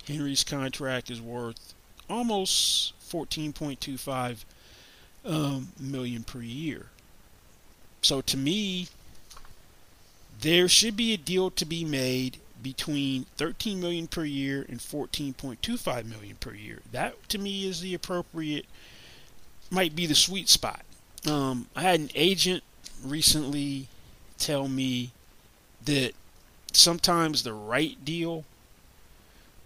Henry's 0.07 0.43
contract 0.43 1.09
is 1.09 1.21
worth 1.21 1.73
almost 2.09 2.93
14.25 3.09 4.43
um, 5.25 5.69
million 5.79 6.23
per 6.23 6.41
year. 6.41 6.87
So, 8.01 8.21
to 8.21 8.37
me, 8.37 8.89
there 10.41 10.67
should 10.67 10.97
be 10.97 11.13
a 11.13 11.17
deal 11.17 11.49
to 11.51 11.65
be 11.65 11.85
made 11.85 12.37
between 12.61 13.25
13 13.37 13.79
million 13.79 14.07
per 14.07 14.23
year 14.23 14.65
and 14.67 14.79
14.25 14.79 16.05
million 16.05 16.35
per 16.37 16.53
year. 16.53 16.81
That 16.91 17.29
to 17.29 17.37
me 17.37 17.67
is 17.67 17.81
the 17.81 17.93
appropriate 17.93 18.65
might 19.69 19.95
be 19.95 20.05
the 20.05 20.15
sweet 20.15 20.49
spot. 20.49 20.81
Um, 21.27 21.67
I 21.75 21.81
had 21.81 21.99
an 21.99 22.09
agent 22.15 22.63
recently 23.03 23.87
tell 24.37 24.67
me 24.67 25.11
that 25.85 26.13
sometimes 26.71 27.43
the 27.43 27.53
right 27.53 28.03
deal 28.03 28.45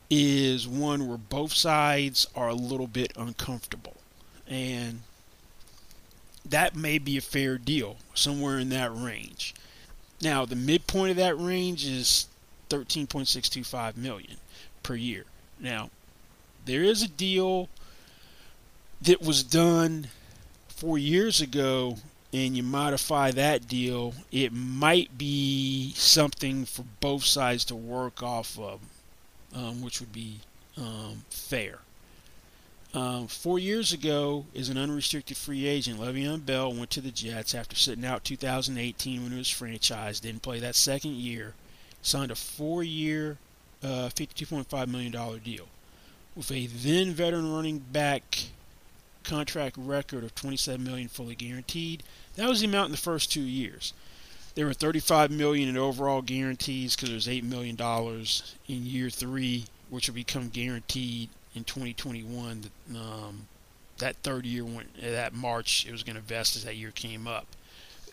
is 0.09 0.67
one 0.67 1.07
where 1.07 1.17
both 1.17 1.53
sides 1.53 2.27
are 2.35 2.49
a 2.49 2.53
little 2.53 2.87
bit 2.87 3.11
uncomfortable. 3.17 3.97
And 4.47 5.01
that 6.45 6.75
may 6.75 6.97
be 6.97 7.17
a 7.17 7.21
fair 7.21 7.57
deal, 7.57 7.97
somewhere 8.13 8.57
in 8.57 8.69
that 8.69 8.95
range. 8.95 9.53
Now, 10.21 10.45
the 10.45 10.55
midpoint 10.55 11.11
of 11.11 11.17
that 11.17 11.37
range 11.37 11.85
is 11.85 12.27
13.625 12.69 13.97
million 13.97 14.37
per 14.83 14.95
year. 14.95 15.25
Now, 15.59 15.89
there 16.65 16.83
is 16.83 17.01
a 17.01 17.07
deal 17.07 17.69
that 19.01 19.21
was 19.21 19.43
done 19.43 20.07
4 20.69 20.97
years 20.97 21.41
ago 21.41 21.97
and 22.33 22.57
you 22.57 22.63
modify 22.63 23.31
that 23.31 23.67
deal, 23.67 24.13
it 24.31 24.51
might 24.51 25.17
be 25.17 25.93
something 25.95 26.65
for 26.65 26.83
both 26.99 27.23
sides 27.23 27.63
to 27.65 27.75
work 27.75 28.21
off 28.21 28.59
of, 28.59 28.81
um, 29.55 29.81
which 29.81 29.99
would 29.99 30.13
be 30.13 30.39
um, 30.77 31.23
fair. 31.29 31.79
Um, 32.93 33.27
four 33.27 33.59
years 33.59 33.91
ago, 33.93 34.45
as 34.55 34.69
an 34.69 34.77
unrestricted 34.77 35.37
free 35.37 35.67
agent, 35.67 35.99
Le'Veon 35.99 36.45
Bell 36.45 36.71
went 36.73 36.89
to 36.91 37.01
the 37.01 37.11
Jets 37.11 37.53
after 37.53 37.75
sitting 37.75 38.05
out 38.05 38.23
2018 38.23 39.21
when 39.21 39.31
he 39.31 39.37
was 39.37 39.49
franchised. 39.49 40.21
Didn't 40.21 40.41
play 40.41 40.59
that 40.59 40.75
second 40.75 41.15
year. 41.15 41.53
Signed 42.01 42.31
a 42.31 42.35
four-year, 42.35 43.37
uh, 43.83 44.09
$52.5 44.15 44.87
million 44.87 45.11
deal 45.43 45.67
with 46.37 46.51
a 46.51 46.67
then 46.67 47.11
veteran 47.11 47.51
running 47.51 47.79
back 47.79 48.43
contract 49.23 49.75
record 49.77 50.23
of 50.23 50.35
27 50.35 50.81
million 50.81 51.07
fully 51.07 51.35
guaranteed. 51.35 52.03
That 52.35 52.47
was 52.47 52.61
the 52.61 52.67
amount 52.67 52.85
in 52.85 52.91
the 52.91 52.97
first 52.97 53.31
two 53.31 53.41
years. 53.41 53.93
There 54.57 54.65
were 54.65 54.73
35 54.73 55.29
million 55.29 55.69
in 55.69 55.77
overall 55.77 56.23
guarantees 56.23 56.95
because 56.95 57.11
there's 57.11 57.29
eight 57.29 57.43
million 57.43 57.75
dollars 57.75 58.55
in 58.67 58.87
year 58.87 59.11
three, 59.11 59.65
which 59.91 60.07
will 60.07 60.15
become 60.15 60.49
guaranteed 60.49 61.29
in 61.53 61.63
2021. 61.63 62.63
Um, 62.89 63.47
that 63.99 64.15
third 64.23 64.47
year, 64.47 64.65
when 64.65 64.87
that 64.99 65.35
March, 65.35 65.85
it 65.85 65.91
was 65.91 66.01
going 66.01 66.15
to 66.15 66.23
vest 66.23 66.55
as 66.55 66.63
that 66.63 66.75
year 66.75 66.89
came 66.89 67.27
up. 67.27 67.45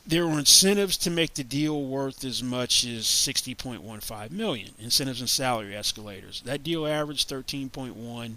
There 0.07 0.26
were 0.26 0.38
incentives 0.38 0.98
to 0.98 1.11
make 1.11 1.33
the 1.33 1.44
deal 1.44 1.83
worth 1.83 2.22
as 2.24 2.42
much 2.42 2.85
as 2.85 3.04
60.15 3.04 4.30
million. 4.30 4.72
Incentives 4.78 5.20
and 5.20 5.30
salary 5.30 5.74
escalators. 5.74 6.42
That 6.44 6.62
deal 6.62 6.87
averaged 6.87 7.26
13.125 7.30 8.37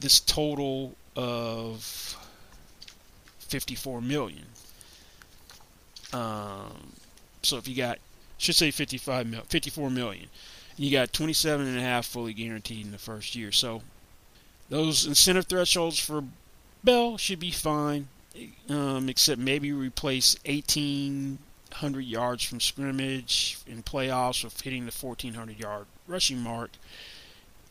this 0.00 0.20
total 0.20 0.94
of 1.16 2.16
54 3.38 4.00
million. 4.00 4.46
Um, 6.12 6.92
so 7.42 7.56
if 7.56 7.68
you 7.68 7.76
got, 7.76 7.98
should 8.38 8.54
say 8.54 8.70
55 8.70 9.26
mil, 9.26 9.42
54 9.42 9.90
million, 9.90 10.28
you 10.76 10.90
got 10.90 11.12
27 11.12 11.66
and 11.66 11.78
a 11.78 11.82
half 11.82 12.06
fully 12.06 12.32
guaranteed 12.32 12.86
in 12.86 12.92
the 12.92 12.98
first 12.98 13.36
year. 13.36 13.52
So 13.52 13.82
those 14.68 15.06
incentive 15.06 15.46
thresholds 15.46 15.98
for 15.98 16.24
Bell 16.82 17.18
should 17.18 17.40
be 17.40 17.50
fine, 17.50 18.08
um, 18.68 19.08
except 19.08 19.40
maybe 19.40 19.72
replace 19.72 20.36
1,800 20.46 22.00
yards 22.00 22.44
from 22.44 22.60
scrimmage 22.60 23.58
in 23.66 23.82
playoffs 23.82 24.44
with 24.44 24.60
hitting 24.60 24.86
the 24.86 24.92
1,400 24.92 25.58
yard 25.58 25.86
rushing 26.06 26.38
mark. 26.38 26.70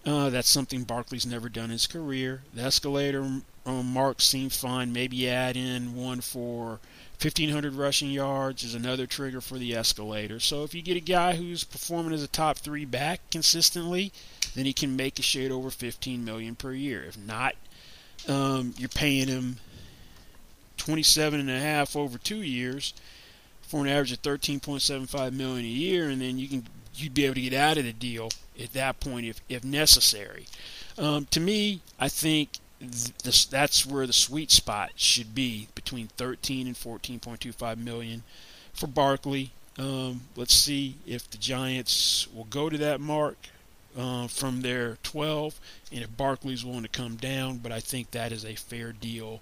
Uh, 0.06 0.30
that's 0.30 0.50
something 0.50 0.84
Barkley's 0.84 1.26
never 1.26 1.50
done 1.50 1.66
in 1.66 1.72
his 1.72 1.88
career. 1.88 2.44
The 2.54 2.62
escalator 2.62 3.42
um, 3.66 3.94
mark 3.94 4.22
seemed 4.22 4.54
fine. 4.54 4.94
Maybe 4.94 5.30
add 5.30 5.58
in 5.58 5.96
one 5.96 6.22
for 6.22 6.80
1,500 7.22 7.74
rushing 7.74 8.10
yards 8.10 8.64
is 8.64 8.74
another 8.74 9.06
trigger 9.06 9.42
for 9.42 9.58
the 9.58 9.76
escalator. 9.76 10.40
So 10.40 10.64
if 10.64 10.74
you 10.74 10.82
get 10.82 10.96
a 10.96 11.02
guy 11.02 11.36
who's 11.36 11.66
performing 11.66 12.14
as 12.14 12.24
a 12.24 12.28
top 12.28 12.58
three 12.58 12.86
back 12.86 13.20
consistently, 13.30 14.14
then 14.56 14.66
he 14.66 14.72
can 14.72 14.96
make 14.96 15.20
a 15.20 15.22
shade 15.22 15.52
over 15.52 15.70
15 15.70 16.24
million 16.24 16.56
per 16.56 16.72
year. 16.72 17.04
If 17.04 17.18
not, 17.18 17.56
um, 18.28 18.74
you're 18.78 18.88
paying 18.88 19.28
him 19.28 19.58
27 20.80 21.40
and 21.40 21.50
a 21.50 21.60
half 21.60 21.96
over 21.96 22.18
two 22.18 22.42
years 22.42 22.94
for 23.62 23.82
an 23.82 23.88
average 23.88 24.12
of 24.12 24.22
13.75 24.24 25.34
million 25.34 25.66
a 25.66 25.70
year, 25.70 26.10
and 26.10 26.20
then 26.20 26.40
you 26.40 26.48
can 26.48 26.66
you'd 26.96 27.14
be 27.14 27.26
able 27.26 27.36
to 27.36 27.42
get 27.42 27.54
out 27.54 27.78
of 27.78 27.86
the 27.86 27.94
deal 27.94 28.30
at 28.60 28.74
that 28.74 29.00
point 29.00 29.28
if 29.28 29.42
if 29.48 29.64
necessary. 29.64 30.48
Um, 30.98 31.28
to 31.32 31.40
me, 31.40 31.82
I 32.00 32.10
think 32.10 32.50
this, 32.80 33.46
that's 33.46 33.86
where 33.86 34.08
the 34.08 34.14
sweet 34.14 34.52
spot 34.52 34.92
should 34.96 35.36
be 35.36 35.68
between 35.76 36.08
13 36.18 36.68
and 36.68 36.76
14.25 36.76 37.78
million 37.78 38.24
for 38.74 38.88
Barkley. 38.88 39.52
Um, 39.78 40.22
let's 40.36 40.54
see 40.54 40.96
if 41.06 41.30
the 41.30 41.38
Giants 41.38 42.28
will 42.34 42.46
go 42.46 42.70
to 42.70 42.78
that 42.78 43.00
mark 43.00 43.38
uh, 43.98 44.28
from 44.28 44.62
their 44.62 44.98
12, 45.04 45.60
and 45.92 46.04
if 46.04 46.18
Barkley's 46.18 46.66
willing 46.66 46.84
to 46.84 46.90
come 46.90 47.16
down. 47.16 47.58
But 47.58 47.72
I 47.72 47.80
think 47.80 48.12
that 48.12 48.32
is 48.32 48.46
a 48.46 48.56
fair 48.56 48.92
deal 48.92 49.42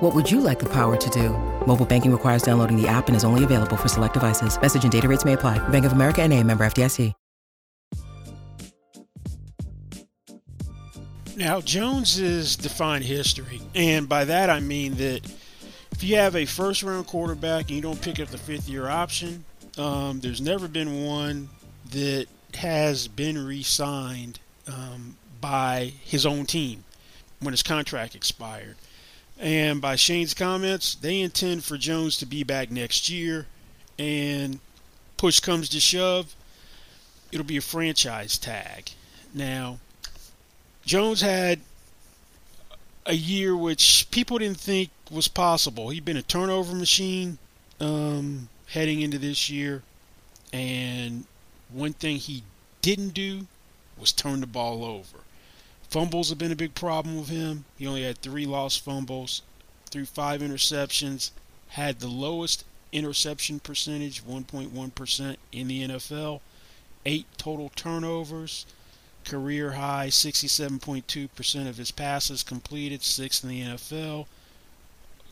What 0.00 0.12
would 0.14 0.30
you 0.30 0.40
like 0.40 0.58
the 0.58 0.68
power 0.68 0.96
to 0.96 1.10
do? 1.10 1.30
Mobile 1.66 1.86
banking 1.86 2.12
requires 2.12 2.42
downloading 2.42 2.80
the 2.80 2.86
app 2.88 3.08
and 3.08 3.16
is 3.16 3.24
only 3.24 3.42
available 3.42 3.76
for 3.76 3.88
select 3.88 4.14
devices. 4.14 4.60
Message 4.60 4.84
and 4.84 4.92
data 4.92 5.08
rates 5.08 5.24
may 5.24 5.32
apply. 5.32 5.58
Bank 5.68 5.84
of 5.84 5.92
America 5.92 6.22
and 6.22 6.32
a 6.32 6.40
member 6.40 6.64
FDIC. 6.64 7.12
Now, 11.36 11.60
Jones 11.60 12.20
is 12.20 12.54
defined 12.54 13.04
history. 13.04 13.60
And 13.74 14.08
by 14.08 14.24
that 14.24 14.50
I 14.50 14.60
mean 14.60 14.94
that 14.94 15.20
if 15.90 16.02
you 16.02 16.16
have 16.16 16.36
a 16.36 16.44
first 16.44 16.82
round 16.82 17.06
quarterback 17.06 17.62
and 17.62 17.72
you 17.72 17.80
don't 17.80 18.00
pick 18.00 18.20
up 18.20 18.28
the 18.28 18.38
fifth 18.38 18.68
year 18.68 18.88
option, 18.88 19.44
um, 19.78 20.20
there's 20.20 20.40
never 20.40 20.68
been 20.68 21.04
one 21.04 21.48
that 21.90 22.26
has 22.54 23.08
been 23.08 23.44
re 23.44 23.62
signed 23.62 24.38
um, 24.66 25.16
by 25.40 25.92
his 26.04 26.24
own 26.24 26.46
team 26.46 26.84
when 27.40 27.52
his 27.52 27.62
contract 27.62 28.14
expired. 28.14 28.76
And 29.38 29.80
by 29.80 29.96
Schoen's 29.96 30.34
comments, 30.34 30.94
they 30.94 31.20
intend 31.20 31.64
for 31.64 31.76
Jones 31.76 32.16
to 32.18 32.26
be 32.26 32.44
back 32.44 32.70
next 32.70 33.10
year. 33.10 33.46
And 33.98 34.60
push 35.16 35.40
comes 35.40 35.68
to 35.70 35.80
shove, 35.80 36.34
it'll 37.32 37.46
be 37.46 37.56
a 37.56 37.62
franchise 37.62 38.38
tag. 38.38 38.90
Now, 39.32 39.78
Jones 40.84 41.20
had 41.20 41.60
a 43.06 43.14
year 43.14 43.56
which 43.56 44.06
people 44.10 44.38
didn't 44.38 44.60
think 44.60 44.90
was 45.10 45.28
possible. 45.28 45.88
He'd 45.90 46.04
been 46.04 46.16
a 46.16 46.22
turnover 46.22 46.74
machine 46.74 47.38
um, 47.80 48.48
heading 48.68 49.00
into 49.00 49.18
this 49.18 49.50
year, 49.50 49.82
and 50.52 51.24
one 51.70 51.92
thing 51.92 52.16
he 52.16 52.42
didn't 52.82 53.10
do 53.10 53.46
was 53.98 54.12
turn 54.12 54.40
the 54.40 54.46
ball 54.46 54.84
over. 54.84 55.23
Fumbles 55.94 56.28
have 56.30 56.38
been 56.38 56.50
a 56.50 56.56
big 56.56 56.74
problem 56.74 57.16
with 57.16 57.28
him. 57.28 57.66
He 57.78 57.86
only 57.86 58.02
had 58.02 58.18
three 58.18 58.46
lost 58.46 58.80
fumbles, 58.80 59.42
threw 59.90 60.04
five 60.04 60.40
interceptions, 60.40 61.30
had 61.68 62.00
the 62.00 62.08
lowest 62.08 62.64
interception 62.90 63.60
percentage, 63.60 64.24
1.1% 64.24 65.36
in 65.52 65.68
the 65.68 65.86
NFL, 65.86 66.40
eight 67.06 67.26
total 67.38 67.70
turnovers 67.76 68.66
career 69.24 69.74
high 69.74 70.08
67.2% 70.08 71.68
of 71.68 71.76
his 71.76 71.92
passes 71.92 72.42
completed, 72.42 73.04
sixth 73.04 73.44
in 73.44 73.50
the 73.50 73.62
NFL. 73.62 74.26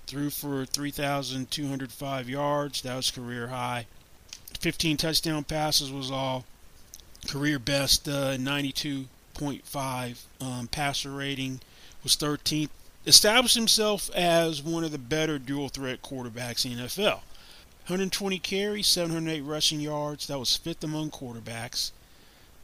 Threw 0.07 0.31
for 0.31 0.65
3,205 0.65 2.29
yards, 2.29 2.83
that 2.83 2.95
was 2.95 3.11
career 3.11 3.49
high. 3.49 3.87
15 4.61 4.97
touchdown 4.97 5.43
passes 5.43 5.91
was 5.91 6.13
all 6.13 6.45
career 7.27 7.59
best, 7.59 8.09
uh, 8.09 8.37
92.5 9.35 10.25
um, 10.41 10.69
passer 10.69 11.11
rating, 11.11 11.61
was 12.03 12.17
13th. 12.17 12.71
Established 13.07 13.57
himself 13.57 14.11
as 14.15 14.63
one 14.63 14.85
of 14.85 14.93
the 14.93 14.99
better 14.99 15.39
dual 15.39 15.69
threat 15.69 16.03
quarterbacks 16.03 16.65
in 16.65 16.77
the 16.77 16.85
NFL. 16.85 17.21
120 17.87 18.39
carries, 18.39 18.87
708 18.87 19.41
rushing 19.41 19.81
yards, 19.81 20.29
that 20.29 20.39
was 20.39 20.57
fifth 20.57 20.85
among 20.85 21.11
quarterbacks. 21.11 21.91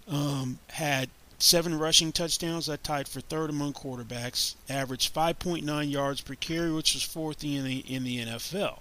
Um, 0.06 0.60
had 0.68 1.10
seven 1.38 1.78
rushing 1.78 2.12
touchdowns. 2.12 2.66
That 2.66 2.84
tied 2.84 3.08
for 3.08 3.20
third 3.20 3.50
among 3.50 3.72
quarterbacks. 3.72 4.54
Averaged 4.68 5.14
5.9 5.14 5.90
yards 5.90 6.20
per 6.20 6.34
carry, 6.34 6.72
which 6.72 6.94
was 6.94 7.02
fourth 7.02 7.44
in 7.44 7.64
the 7.64 7.78
in 7.80 8.04
the 8.04 8.18
NFL. 8.24 8.78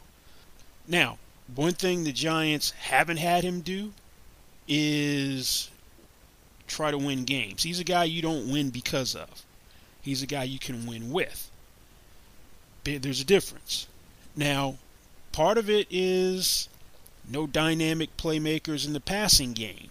Now, 0.88 1.17
one 1.54 1.73
thing 1.73 2.04
the 2.04 2.12
Giants 2.12 2.71
haven't 2.71 3.17
had 3.17 3.43
him 3.43 3.62
do 3.62 3.93
is 4.67 5.69
try 6.67 6.91
to 6.91 6.97
win 6.97 7.23
games. 7.23 7.63
He's 7.63 7.80
a 7.80 7.84
guy 7.84 8.03
you 8.06 8.21
don't 8.21 8.51
win 8.51 8.69
because 8.69 9.15
of. 9.15 9.43
He's 10.01 10.21
a 10.21 10.27
guy 10.27 10.43
you 10.43 10.60
can 10.60 10.86
win 10.86 11.12
with. 11.12 11.49
There's 12.84 13.19
a 13.19 13.25
difference. 13.25 13.88
Now, 14.36 14.75
part 15.32 15.58
of 15.58 15.69
it 15.69 15.88
is 15.89 16.69
no 17.30 17.47
dynamic 17.47 18.15
playmakers 18.15 18.86
in 18.86 18.93
the 18.93 18.99
passing 18.99 19.53
game. 19.53 19.89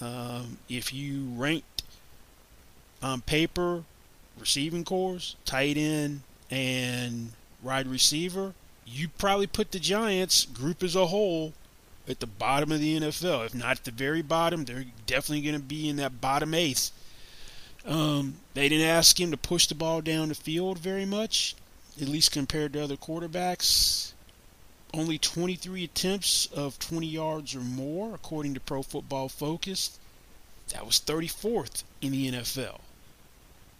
Um, 0.00 0.58
if 0.68 0.94
you 0.94 1.26
ranked 1.34 1.82
on 3.02 3.20
paper 3.20 3.84
receiving 4.38 4.84
corps, 4.84 5.36
tight 5.44 5.76
end, 5.76 6.22
and 6.50 7.32
wide 7.62 7.86
receiver, 7.86 8.54
you 8.86 9.08
probably 9.18 9.46
put 9.46 9.72
the 9.72 9.78
Giants 9.78 10.44
group 10.46 10.82
as 10.82 10.96
a 10.96 11.06
whole 11.06 11.52
at 12.08 12.20
the 12.20 12.26
bottom 12.26 12.72
of 12.72 12.80
the 12.80 12.98
NFL. 12.98 13.46
If 13.46 13.54
not 13.54 13.78
at 13.78 13.84
the 13.84 13.90
very 13.90 14.22
bottom, 14.22 14.64
they're 14.64 14.86
definitely 15.06 15.42
going 15.42 15.60
to 15.60 15.66
be 15.66 15.88
in 15.88 15.96
that 15.96 16.20
bottom 16.20 16.54
eighth. 16.54 16.90
Um, 17.86 18.36
they 18.54 18.68
didn't 18.68 18.86
ask 18.86 19.18
him 19.20 19.30
to 19.30 19.36
push 19.36 19.66
the 19.66 19.74
ball 19.74 20.00
down 20.00 20.28
the 20.28 20.34
field 20.34 20.78
very 20.78 21.06
much, 21.06 21.54
at 22.00 22.08
least 22.08 22.32
compared 22.32 22.72
to 22.72 22.82
other 22.82 22.96
quarterbacks. 22.96 24.12
Only 24.92 25.18
23 25.18 25.84
attempts 25.84 26.46
of 26.46 26.78
20 26.78 27.06
yards 27.06 27.54
or 27.54 27.60
more, 27.60 28.14
according 28.14 28.54
to 28.54 28.60
Pro 28.60 28.82
Football 28.82 29.28
Focus. 29.28 29.98
That 30.72 30.86
was 30.86 31.00
34th 31.00 31.84
in 32.00 32.12
the 32.12 32.30
NFL. 32.30 32.80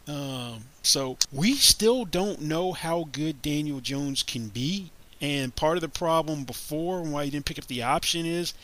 Um, 0.06 0.64
so 0.82 1.18
we 1.32 1.54
still 1.54 2.04
don't 2.04 2.40
know 2.40 2.72
how 2.72 3.08
good 3.12 3.42
Daniel 3.42 3.80
Jones 3.80 4.22
can 4.22 4.48
be. 4.48 4.90
And 5.20 5.54
part 5.54 5.76
of 5.76 5.80
the 5.80 5.88
problem 5.88 6.44
before 6.44 7.00
and 7.00 7.12
why 7.12 7.24
you 7.24 7.30
didn't 7.30 7.46
pick 7.46 7.58
up 7.58 7.66
the 7.66 7.82
option 7.82 8.24
is 8.24 8.54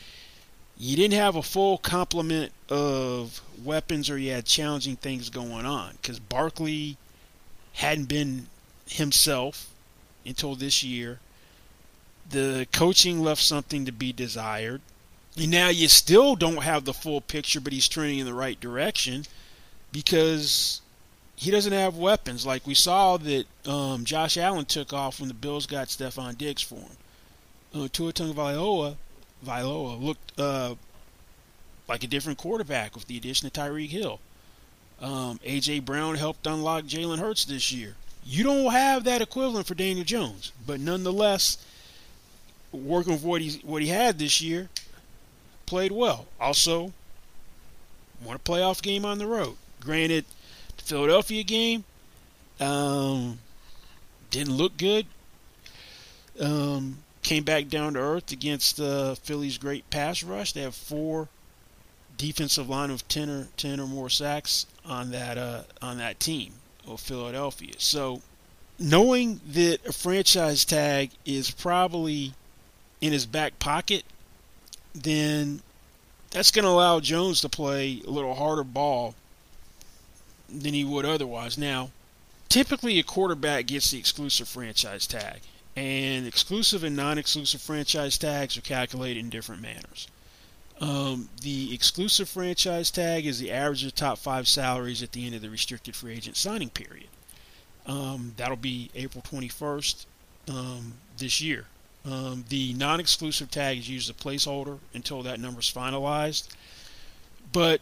you 0.77 0.95
didn't 0.95 1.17
have 1.17 1.35
a 1.35 1.43
full 1.43 1.77
complement 1.77 2.51
of 2.69 3.41
weapons 3.63 4.09
or 4.09 4.17
you 4.17 4.31
had 4.31 4.45
challenging 4.45 4.95
things 4.95 5.29
going 5.29 5.65
on 5.65 5.93
because 6.01 6.19
Barkley 6.19 6.97
hadn't 7.73 8.05
been 8.05 8.47
himself 8.87 9.69
until 10.25 10.55
this 10.55 10.83
year. 10.83 11.19
The 12.29 12.67
coaching 12.71 13.21
left 13.21 13.41
something 13.41 13.85
to 13.85 13.91
be 13.91 14.11
desired. 14.11 14.81
And 15.37 15.51
now 15.51 15.67
you 15.67 15.87
still 15.89 16.35
don't 16.35 16.63
have 16.63 16.85
the 16.85 16.93
full 16.93 17.21
picture, 17.21 17.59
but 17.59 17.73
he's 17.73 17.87
trending 17.87 18.19
in 18.19 18.25
the 18.25 18.33
right 18.33 18.59
direction 18.59 19.25
because 19.91 20.81
he 21.35 21.51
doesn't 21.51 21.73
have 21.73 21.97
weapons. 21.97 22.45
Like 22.45 22.65
we 22.65 22.73
saw 22.73 23.17
that 23.17 23.45
um, 23.67 24.05
Josh 24.05 24.37
Allen 24.37 24.65
took 24.65 24.93
off 24.93 25.19
when 25.19 25.27
the 25.27 25.33
Bills 25.33 25.65
got 25.65 25.87
Stefon 25.87 26.37
Diggs 26.37 26.61
for 26.61 26.75
him. 26.75 26.97
uh, 27.73 27.87
Tua 27.91 28.13
Tagovailoa 28.13 28.95
Vailoa 29.45 30.01
looked 30.01 30.39
uh, 30.39 30.75
like 31.87 32.03
a 32.03 32.07
different 32.07 32.37
quarterback 32.37 32.95
with 32.95 33.05
the 33.05 33.17
addition 33.17 33.47
of 33.47 33.53
Tyreek 33.53 33.89
Hill. 33.89 34.19
Um, 35.01 35.39
AJ 35.45 35.85
Brown 35.85 36.15
helped 36.15 36.47
unlock 36.47 36.85
Jalen 36.85 37.19
Hurts 37.19 37.45
this 37.45 37.71
year. 37.71 37.95
You 38.25 38.43
don't 38.43 38.71
have 38.71 39.03
that 39.03 39.21
equivalent 39.21 39.67
for 39.67 39.75
Daniel 39.75 40.05
Jones, 40.05 40.51
but 40.65 40.79
nonetheless, 40.79 41.57
working 42.71 43.13
with 43.13 43.23
what 43.23 43.41
he 43.41 43.59
what 43.63 43.81
he 43.81 43.89
had 43.89 44.17
this 44.17 44.41
year, 44.41 44.69
played 45.65 45.91
well. 45.91 46.25
Also, 46.39 46.93
won 48.23 48.37
a 48.37 48.39
playoff 48.39 48.81
game 48.81 49.05
on 49.05 49.19
the 49.19 49.27
road. 49.27 49.57
Granted, 49.79 50.25
Philadelphia 50.85 51.43
game 51.43 51.83
um, 52.59 53.39
didn't 54.29 54.53
look 54.53 54.77
good. 54.77 55.07
Um, 56.39 56.99
came 57.23 57.43
back 57.43 57.69
down 57.69 57.95
to 57.95 57.99
earth 57.99 58.31
against 58.31 58.79
uh, 58.79 59.15
Philly's 59.15 59.57
great 59.57 59.89
pass 59.89 60.21
rush. 60.21 60.53
They 60.53 60.61
have 60.61 60.75
four 60.75 61.27
defensive 62.17 62.69
line 62.69 62.91
of 62.91 63.07
10 63.07 63.29
or 63.29 63.47
10 63.57 63.79
or 63.79 63.87
more 63.87 64.11
sacks 64.11 64.67
on 64.85 65.09
that 65.09 65.39
uh, 65.39 65.63
on 65.81 65.97
that 65.97 66.19
team 66.19 66.53
of 66.87 66.99
Philadelphia. 66.99 67.73
So 67.79 68.21
knowing 68.77 69.41
that 69.53 69.83
a 69.87 69.91
franchise 69.91 70.65
tag 70.65 71.09
is 71.25 71.49
probably 71.49 72.33
in 73.01 73.11
his 73.11 73.25
back 73.25 73.57
pocket, 73.57 74.03
then 74.93 75.61
that's 76.29 76.51
going 76.51 76.63
to 76.63 76.69
allow 76.69 76.99
Jones 76.99 77.41
to 77.41 77.49
play 77.49 78.03
a 78.05 78.09
little 78.09 78.35
harder 78.35 78.63
ball 78.63 79.15
than 80.49 80.73
he 80.73 80.83
would 80.83 81.05
otherwise. 81.05 81.57
Now, 81.57 81.91
typically 82.49 82.99
a 82.99 83.03
quarterback 83.03 83.67
gets 83.67 83.91
the 83.91 83.99
exclusive 83.99 84.47
franchise 84.47 85.07
tag, 85.07 85.41
and 85.75 86.25
exclusive 86.27 86.83
and 86.83 86.95
non-exclusive 86.95 87.61
franchise 87.61 88.17
tags 88.17 88.57
are 88.57 88.61
calculated 88.61 89.19
in 89.19 89.29
different 89.29 89.61
manners. 89.61 90.07
Um, 90.81 91.29
the 91.41 91.73
exclusive 91.73 92.27
franchise 92.27 92.91
tag 92.91 93.25
is 93.25 93.39
the 93.39 93.51
average 93.51 93.85
of 93.85 93.95
top 93.95 94.17
five 94.17 94.47
salaries 94.47 95.01
at 95.01 95.13
the 95.13 95.25
end 95.25 95.35
of 95.35 95.41
the 95.41 95.49
restricted 95.49 95.95
free 95.95 96.13
agent 96.13 96.35
signing 96.35 96.69
period. 96.69 97.07
Um, 97.85 98.33
that'll 98.35 98.57
be 98.57 98.89
April 98.95 99.23
21st 99.23 100.05
um, 100.49 100.93
this 101.17 101.39
year. 101.39 101.65
Um, 102.03 102.45
the 102.49 102.73
non 102.73 102.99
exclusive 102.99 103.49
tag 103.49 103.79
is 103.79 103.89
used 103.89 104.09
as 104.09 104.15
a 104.15 104.19
placeholder 104.19 104.79
until 104.93 105.23
that 105.23 105.39
number 105.39 105.59
is 105.59 105.71
finalized, 105.71 106.47
but 107.51 107.81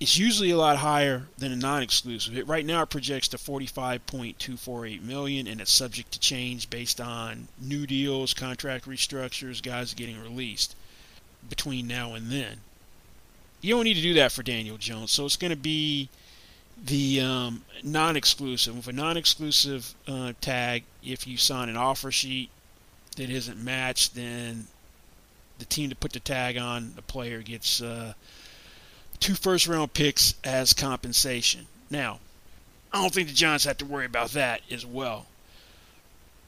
it's 0.00 0.18
usually 0.18 0.50
a 0.50 0.56
lot 0.56 0.76
higher 0.76 1.22
than 1.38 1.52
a 1.52 1.56
non 1.56 1.82
exclusive. 1.82 2.48
Right 2.48 2.66
now, 2.66 2.82
it 2.82 2.90
projects 2.90 3.28
to 3.28 3.36
45.248 3.36 5.02
million, 5.02 5.46
and 5.46 5.60
it's 5.60 5.72
subject 5.72 6.12
to 6.12 6.20
change 6.20 6.68
based 6.68 7.00
on 7.00 7.48
new 7.60 7.86
deals, 7.86 8.34
contract 8.34 8.86
restructures, 8.86 9.62
guys 9.62 9.94
getting 9.94 10.20
released 10.20 10.74
between 11.48 11.86
now 11.86 12.14
and 12.14 12.30
then. 12.30 12.58
You 13.60 13.74
don't 13.74 13.84
need 13.84 13.94
to 13.94 14.02
do 14.02 14.14
that 14.14 14.32
for 14.32 14.42
Daniel 14.42 14.76
Jones, 14.76 15.10
so 15.10 15.24
it's 15.24 15.36
going 15.36 15.50
to 15.50 15.56
be 15.56 16.08
the 16.82 17.20
um, 17.20 17.62
non-exclusive. 17.82 18.76
With 18.76 18.88
a 18.88 18.92
non-exclusive 18.92 19.94
uh, 20.06 20.32
tag, 20.40 20.84
if 21.02 21.26
you 21.26 21.36
sign 21.36 21.68
an 21.68 21.76
offer 21.76 22.10
sheet 22.10 22.50
that 23.16 23.30
isn't 23.30 23.62
matched, 23.62 24.14
then 24.14 24.66
the 25.58 25.64
team 25.64 25.88
to 25.90 25.96
put 25.96 26.12
the 26.12 26.20
tag 26.20 26.58
on 26.58 26.92
the 26.96 27.02
player 27.02 27.40
gets 27.40 27.80
uh, 27.80 28.12
two 29.20 29.34
first-round 29.34 29.92
picks 29.92 30.34
as 30.44 30.72
compensation. 30.72 31.66
Now, 31.90 32.20
I 32.92 33.00
don't 33.00 33.12
think 33.12 33.28
the 33.28 33.34
Giants 33.34 33.64
have 33.64 33.78
to 33.78 33.84
worry 33.84 34.06
about 34.06 34.30
that 34.30 34.60
as 34.70 34.86
well. 34.86 35.26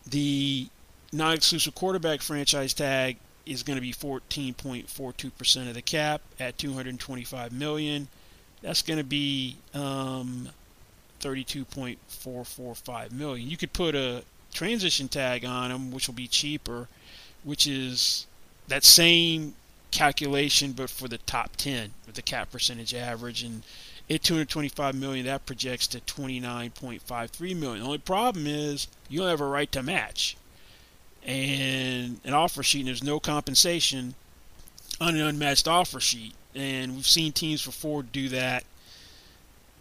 The 0.07 0.69
non-exclusive 1.13 1.75
quarterback 1.75 2.23
franchise 2.23 2.73
tag 2.73 3.17
is 3.45 3.63
going 3.65 3.77
to 3.77 3.81
be 3.81 3.93
14.42% 3.93 5.69
of 5.69 5.75
the 5.75 5.83
cap 5.83 6.21
at 6.39 6.57
225 6.59 7.53
million. 7.53 8.09
That's 8.63 8.83
going 8.83 8.99
to 8.99 9.05
be 9.05 9.57
um, 9.75 10.49
32.445 11.21 13.13
million. 13.13 13.49
You 13.49 13.57
could 13.57 13.73
put 13.73 13.95
a 13.95 14.23
transition 14.53 15.09
tag 15.09 15.45
on 15.45 15.71
them, 15.71 15.91
which 15.91 16.07
will 16.07 16.15
be 16.15 16.29
cheaper, 16.29 16.87
which 17.43 17.67
is 17.67 18.27
that 18.69 18.85
same 18.85 19.55
calculation, 19.91 20.73
but 20.73 20.91
for 20.91 21.09
the 21.09 21.19
top 21.19 21.57
10 21.57 21.91
with 22.06 22.06
the 22.17 22.23
cap 22.23 22.51
percentage 22.51 22.95
average. 22.95 23.43
And 23.43 23.63
at 24.11 24.23
225 24.23 24.95
million, 24.95 25.27
that 25.27 25.47
projects 25.47 25.87
to 25.89 26.01
29.53 26.01 27.57
million. 27.57 27.81
The 27.81 27.87
only 27.87 27.99
problem 27.99 28.47
is 28.47 28.89
you 29.09 29.21
don't 29.21 29.31
have 29.31 29.41
a 29.41 29.47
right 29.47 29.71
to 29.73 29.83
match 29.83 30.37
and 31.27 32.21
an 32.25 32.33
offer 32.33 32.63
sheet, 32.63 32.81
and 32.81 32.89
there's 32.89 33.03
no 33.03 33.19
compensation 33.19 34.15
on 35.01 35.17
an 35.17 35.21
unmatched 35.21 35.67
offer 35.67 36.01
sheet. 36.01 36.35
And 36.55 36.95
we've 36.95 37.07
seen 37.07 37.33
teams 37.33 37.65
before 37.67 38.03
do 38.03 38.29
that. 38.31 38.65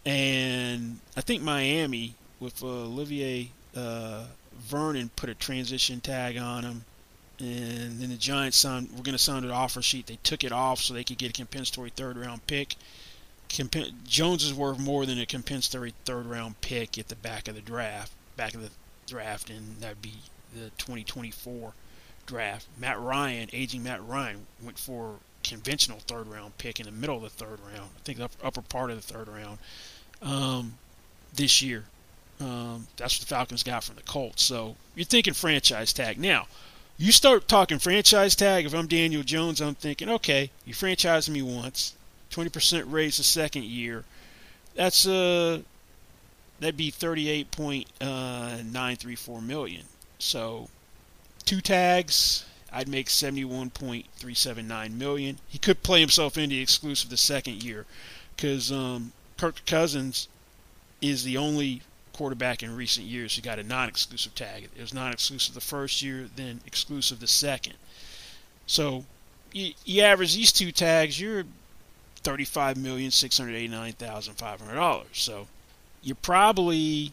And 0.04 0.98
I 1.16 1.20
think 1.20 1.42
Miami, 1.42 2.14
with 2.38 2.62
uh, 2.62 2.66
Olivier 2.66 3.50
uh, 3.74 4.24
Vernon, 4.58 5.10
put 5.16 5.30
a 5.30 5.34
transition 5.34 6.00
tag 6.00 6.36
on 6.36 6.64
him. 6.64 6.84
And 7.38 8.00
then 8.00 8.08
the 8.08 8.16
Giants 8.16 8.56
signed, 8.56 8.88
we're 8.92 9.02
going 9.02 9.16
to 9.16 9.22
sign 9.22 9.44
an 9.44 9.50
offer 9.50 9.82
sheet. 9.82 10.06
They 10.06 10.18
took 10.22 10.42
it 10.42 10.52
off 10.52 10.80
so 10.80 10.94
they 10.94 11.04
could 11.04 11.18
get 11.18 11.30
a 11.30 11.34
compensatory 11.34 11.90
third 11.90 12.16
round 12.16 12.46
pick. 12.46 12.76
Jones 13.48 14.42
is 14.42 14.54
worth 14.54 14.78
more 14.78 15.06
than 15.06 15.20
a 15.20 15.26
compensatory 15.26 15.94
third 16.04 16.26
round 16.26 16.60
pick 16.60 16.98
at 16.98 17.08
the 17.08 17.16
back 17.16 17.46
of 17.48 17.54
the 17.54 17.60
draft, 17.60 18.12
back 18.36 18.54
of 18.54 18.62
the 18.62 18.70
draft, 19.06 19.50
and 19.50 19.80
that'd 19.80 20.02
be 20.02 20.14
the 20.54 20.70
2024 20.78 21.72
draft. 22.26 22.66
Matt 22.78 22.98
Ryan, 23.00 23.48
aging 23.52 23.82
Matt 23.82 24.06
Ryan, 24.06 24.46
went 24.62 24.78
for 24.78 25.16
conventional 25.44 26.00
third 26.00 26.26
round 26.26 26.58
pick 26.58 26.80
in 26.80 26.86
the 26.86 26.92
middle 26.92 27.16
of 27.16 27.22
the 27.22 27.30
third 27.30 27.60
round. 27.60 27.90
I 27.96 28.00
think 28.04 28.18
the 28.18 28.28
upper 28.42 28.62
part 28.62 28.90
of 28.90 28.96
the 28.96 29.12
third 29.12 29.28
round 29.28 29.58
um, 30.22 30.74
this 31.34 31.62
year. 31.62 31.84
Um, 32.40 32.86
that's 32.96 33.18
what 33.18 33.20
the 33.28 33.34
Falcons 33.34 33.62
got 33.62 33.84
from 33.84 33.96
the 33.96 34.02
Colts. 34.02 34.42
So 34.42 34.76
you're 34.94 35.06
thinking 35.06 35.34
franchise 35.34 35.92
tag. 35.92 36.18
Now, 36.18 36.46
you 36.98 37.12
start 37.12 37.46
talking 37.48 37.78
franchise 37.78 38.34
tag. 38.34 38.66
If 38.66 38.74
I'm 38.74 38.86
Daniel 38.86 39.22
Jones, 39.22 39.60
I'm 39.60 39.74
thinking, 39.74 40.08
okay, 40.08 40.50
you 40.64 40.72
franchise 40.74 41.28
me 41.28 41.42
once, 41.42 41.94
20% 42.30 42.90
raise 42.90 43.18
the 43.18 43.22
second 43.22 43.64
year. 43.64 44.04
That's 44.74 45.06
uh, 45.06 45.60
that'd 46.60 46.76
be 46.76 46.90
38.934 46.90 49.42
uh. 49.42 49.84
So 50.18 50.68
two 51.44 51.60
tags, 51.60 52.46
I'd 52.72 52.88
make 52.88 53.08
71.379 53.08 54.92
million. 54.92 55.38
He 55.48 55.58
could 55.58 55.82
play 55.82 56.00
himself 56.00 56.38
into 56.38 56.56
the 56.56 56.62
exclusive 56.62 57.10
the 57.10 57.16
second 57.16 57.62
year 57.62 57.86
because 58.34 58.72
um, 58.72 59.12
Kirk 59.36 59.64
Cousins 59.66 60.28
is 61.00 61.24
the 61.24 61.36
only 61.36 61.82
quarterback 62.16 62.62
in 62.62 62.74
recent 62.74 63.06
years 63.06 63.36
who 63.36 63.42
got 63.42 63.58
a 63.58 63.62
non-exclusive 63.62 64.34
tag. 64.34 64.68
It 64.76 64.80
was 64.80 64.94
non-exclusive 64.94 65.54
the 65.54 65.60
first 65.60 66.02
year, 66.02 66.28
then 66.34 66.60
exclusive 66.66 67.20
the 67.20 67.26
second. 67.26 67.74
So 68.66 69.04
you, 69.52 69.72
you 69.84 70.02
average 70.02 70.34
these 70.34 70.52
two 70.52 70.72
tags, 70.72 71.20
you're 71.20 71.44
thirty-five 72.16 72.76
million 72.76 73.10
six 73.10 73.38
hundred 73.38 73.54
eighty-nine 73.54 73.92
thousand 73.92 74.34
five 74.34 74.60
hundred 74.60 74.76
dollars. 74.76 75.08
So 75.12 75.46
you're 76.02 76.16
probably 76.16 77.12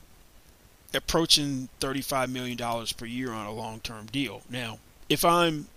approaching 0.94 1.70
$35 1.82 2.30
million 2.30 2.58
per 2.96 3.06
year 3.06 3.32
on 3.32 3.48
a 3.48 3.52
long 3.52 3.80
term 3.80 4.06
deal. 4.08 4.42
Now, 4.50 4.78
if 5.10 5.26
I'm 5.26 5.68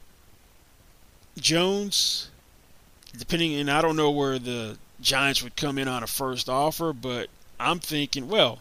Jones, 1.39 2.31
depending, 3.17 3.55
and 3.55 3.71
I 3.71 3.81
don't 3.81 3.97
know 3.97 4.11
where 4.11 4.39
the 4.39 4.77
Giants 5.01 5.43
would 5.43 5.57
come 5.57 5.79
in 5.79 5.89
on 5.89 6.03
a 6.03 6.07
first 6.07 6.49
offer, 6.49 6.93
but 6.93 7.29
I'm 7.59 7.79
thinking, 7.79 8.29
well, 8.29 8.59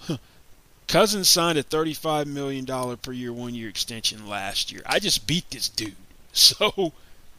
Cousins 0.88 1.30
signed 1.30 1.58
a 1.58 1.64
$35 1.64 2.28
million 2.28 2.66
per 2.98 3.12
year 3.12 3.34
one 3.34 3.56
year 3.56 3.70
extension 3.70 4.28
last 4.28 4.72
year. 4.72 4.82
I 4.86 5.00
just 5.00 5.28
beat 5.28 5.50
this 5.52 5.70
dude. 5.70 5.96
So, 6.38 6.92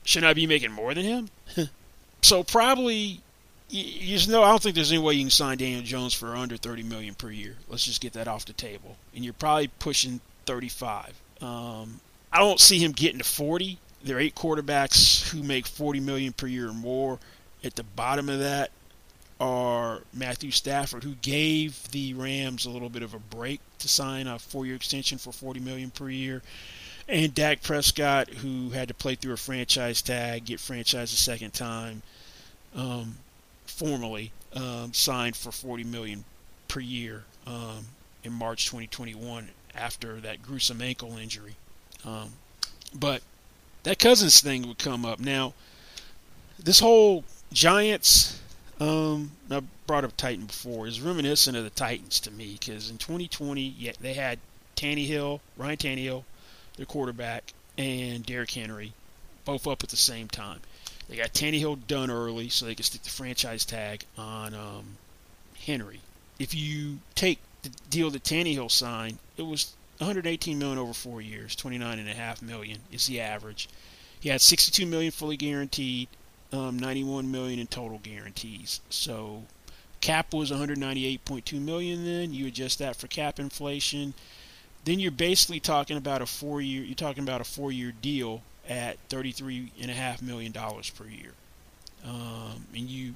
shouldn't 0.05 0.31
I 0.31 0.33
be 0.33 0.47
making 0.47 0.73
more 0.73 0.95
than 0.95 1.05
him? 1.05 1.29
so, 2.23 2.43
probably 2.43 3.21
you, 3.69 4.27
know, 4.29 4.43
I 4.43 4.51
don't 4.51 4.63
think 4.63 4.75
there's 4.75 4.93
any 4.93 5.03
way 5.03 5.15
you 5.15 5.25
can 5.25 5.31
sign 5.31 5.59
Daniel 5.59 5.83
Jones 5.83 6.15
for 6.15 6.37
under 6.37 6.57
30 6.57 6.85
million 6.85 7.15
per 7.15 7.31
year. 7.31 7.57
Let's 7.69 7.85
just 7.85 8.01
get 8.01 8.13
that 8.13 8.29
off 8.29 8.45
the 8.45 8.53
table. 8.53 8.97
And 9.15 9.25
you're 9.25 9.35
probably 9.35 9.69
pushing 9.69 10.21
35. 10.47 11.15
Um, 11.43 12.01
I 12.33 12.39
don't 12.39 12.61
see 12.61 12.79
him 12.79 12.93
getting 12.93 13.19
to 13.19 13.25
40. 13.25 13.79
There 14.05 14.17
are 14.17 14.21
eight 14.21 14.35
quarterbacks 14.35 15.29
who 15.29 15.43
make 15.43 15.67
40 15.67 16.01
million 16.01 16.33
per 16.33 16.47
year 16.47 16.69
or 16.69 16.75
more. 16.75 17.19
At 17.65 17.75
the 17.75 17.83
bottom 17.83 18.29
of 18.29 18.39
that 18.39 18.71
are 19.39 20.03
Matthew 20.13 20.51
Stafford, 20.51 21.05
who 21.05 21.15
gave 21.17 21.91
the 21.91 22.15
Rams 22.15 22.65
a 22.65 22.71
little 22.71 22.89
bit 22.89 23.03
of 23.03 23.15
a 23.15 23.19
break 23.19 23.61
to 23.79 23.89
sign 23.89 24.27
a 24.27 24.39
four-year 24.39 24.77
extension 24.77 25.19
for 25.19 25.33
40 25.33 25.61
million 25.61 25.91
per 25.91 26.09
year, 26.09 26.43
and 27.09 27.35
Dak 27.35 27.63
Prescott, 27.63 28.29
who 28.29 28.71
had 28.71 28.89
to 28.89 28.95
play 28.95 29.15
through 29.15 29.35
a 29.35 29.39
franchise 29.39 30.03
tag, 30.03 30.47
get 30.47 30.59
franchised 30.59 31.05
a 31.05 31.17
second 31.17 31.53
time. 31.53 32.03
Um, 32.75 33.17
formally 33.67 34.33
um, 34.55 34.93
signed 34.93 35.37
for 35.37 35.53
40 35.53 35.85
million 35.85 36.25
per 36.69 36.81
year 36.81 37.25
um, 37.47 37.87
in 38.25 38.33
March 38.33 38.67
2021 38.67 39.51
after 39.75 40.21
that 40.21 40.43
gruesome 40.43 40.81
ankle 40.81 41.17
injury. 41.19 41.57
Um, 42.05 42.33
but 42.95 43.23
that 43.83 43.99
Cousins 43.99 44.41
thing 44.41 44.67
would 44.67 44.79
come 44.79 45.05
up. 45.05 45.21
Now, 45.21 45.55
this 46.59 46.81
whole 46.81 47.25
Giants, 47.53 48.41
um, 48.81 49.33
I 49.51 49.63
brought 49.87 50.05
up 50.05 50.17
Titan 50.17 50.47
before, 50.47 50.87
is 50.87 51.01
reminiscent 51.01 51.57
of 51.57 51.65
the 51.65 51.71
Titans 51.71 52.21
to 52.21 52.31
me 52.31 52.57
because 52.59 52.91
in 52.91 52.99
2020, 52.99 53.63
yeah, 53.63 53.93
they 54.01 54.15
had 54.15 54.39
Tannehill, 54.77 55.41
Ryan 55.57 55.77
Tannehill, 55.77 56.25
their 56.77 56.87
quarterback, 56.87 57.53
and 57.79 58.25
Derrick 58.25 58.51
Henry, 58.51 58.93
both 59.45 59.67
up 59.67 59.83
at 59.83 59.89
the 59.89 59.97
same 59.97 60.29
time. 60.29 60.61
They 61.09 61.17
got 61.17 61.33
Tannehill 61.33 61.87
done 61.87 62.11
early 62.11 62.49
so 62.49 62.67
they 62.67 62.75
could 62.75 62.85
stick 62.85 63.03
the 63.03 63.11
franchise 63.11 63.65
tag 63.65 64.05
on 64.19 64.55
um, 64.55 64.97
Henry. 65.65 66.01
If 66.39 66.55
you 66.55 66.99
take 67.15 67.39
the 67.63 67.71
deal 67.89 68.11
that 68.11 68.25
Tannehill 68.25 68.71
signed, 68.71 69.19
it 69.37 69.43
was 69.43 69.75
118 69.99 70.59
million 70.59 70.79
over 70.79 70.93
four 70.93 71.23
years, 71.23 71.57
29.5 71.57 72.43
million 72.43 72.81
is 72.93 73.07
the 73.07 73.21
average. 73.21 73.69
He 74.21 74.29
had 74.29 74.41
62 74.41 74.85
million 74.85 75.13
fully 75.13 75.37
guaranteed, 75.37 76.09
um, 76.53 76.79
91 76.79 77.31
million 77.31 77.59
in 77.59 77.67
total 77.67 77.99
guarantees. 77.99 78.81
So 78.91 79.45
cap 80.01 80.33
was 80.33 80.51
198.2 80.51 81.61
million. 81.61 82.05
Then 82.05 82.33
you 82.33 82.47
adjust 82.47 82.79
that 82.79 82.97
for 82.97 83.07
cap 83.09 83.39
inflation, 83.39 84.15
then 84.85 85.01
you're 85.01 85.11
basically 85.11 85.61
talking 85.61 85.97
about 85.97 86.23
a 86.23 86.27
four 86.27 86.61
year. 86.61 86.83
You're 86.83 86.95
talking 86.95 87.25
about 87.25 87.41
a 87.41 87.45
four 87.45 87.73
year 87.73 87.93
deal 88.01 88.43
at 88.69 88.97
33.5 89.09 90.23
million 90.23 90.53
dollars 90.53 90.91
per 90.91 91.07
year, 91.07 91.33
um, 92.05 92.67
and 92.75 92.89
you 92.89 93.15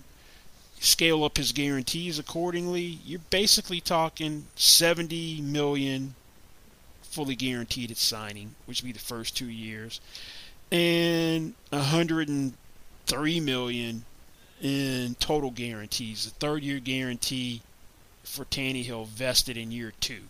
scale 0.80 1.22
up 1.22 1.36
his 1.36 1.52
guarantees 1.52 2.18
accordingly. 2.18 2.98
You're 3.04 3.20
basically 3.30 3.80
talking 3.80 4.46
70 4.56 5.40
million 5.42 6.14
fully 7.02 7.36
guaranteed 7.36 7.90
at 7.90 7.96
signing, 7.96 8.54
which 8.66 8.82
would 8.82 8.88
be 8.88 8.92
the 8.92 8.98
first 8.98 9.36
two 9.36 9.48
years, 9.48 10.00
and 10.72 11.54
103 13.12 13.40
million 13.40 14.04
in 14.60 15.16
total 15.18 15.50
guarantees. 15.50 16.24
The 16.24 16.30
third 16.30 16.62
year 16.62 16.78
guarantee 16.78 17.62
for 18.22 18.44
Tannehill 18.44 19.08
vested 19.08 19.56
in 19.56 19.72
year 19.72 19.92
two. 20.00 20.22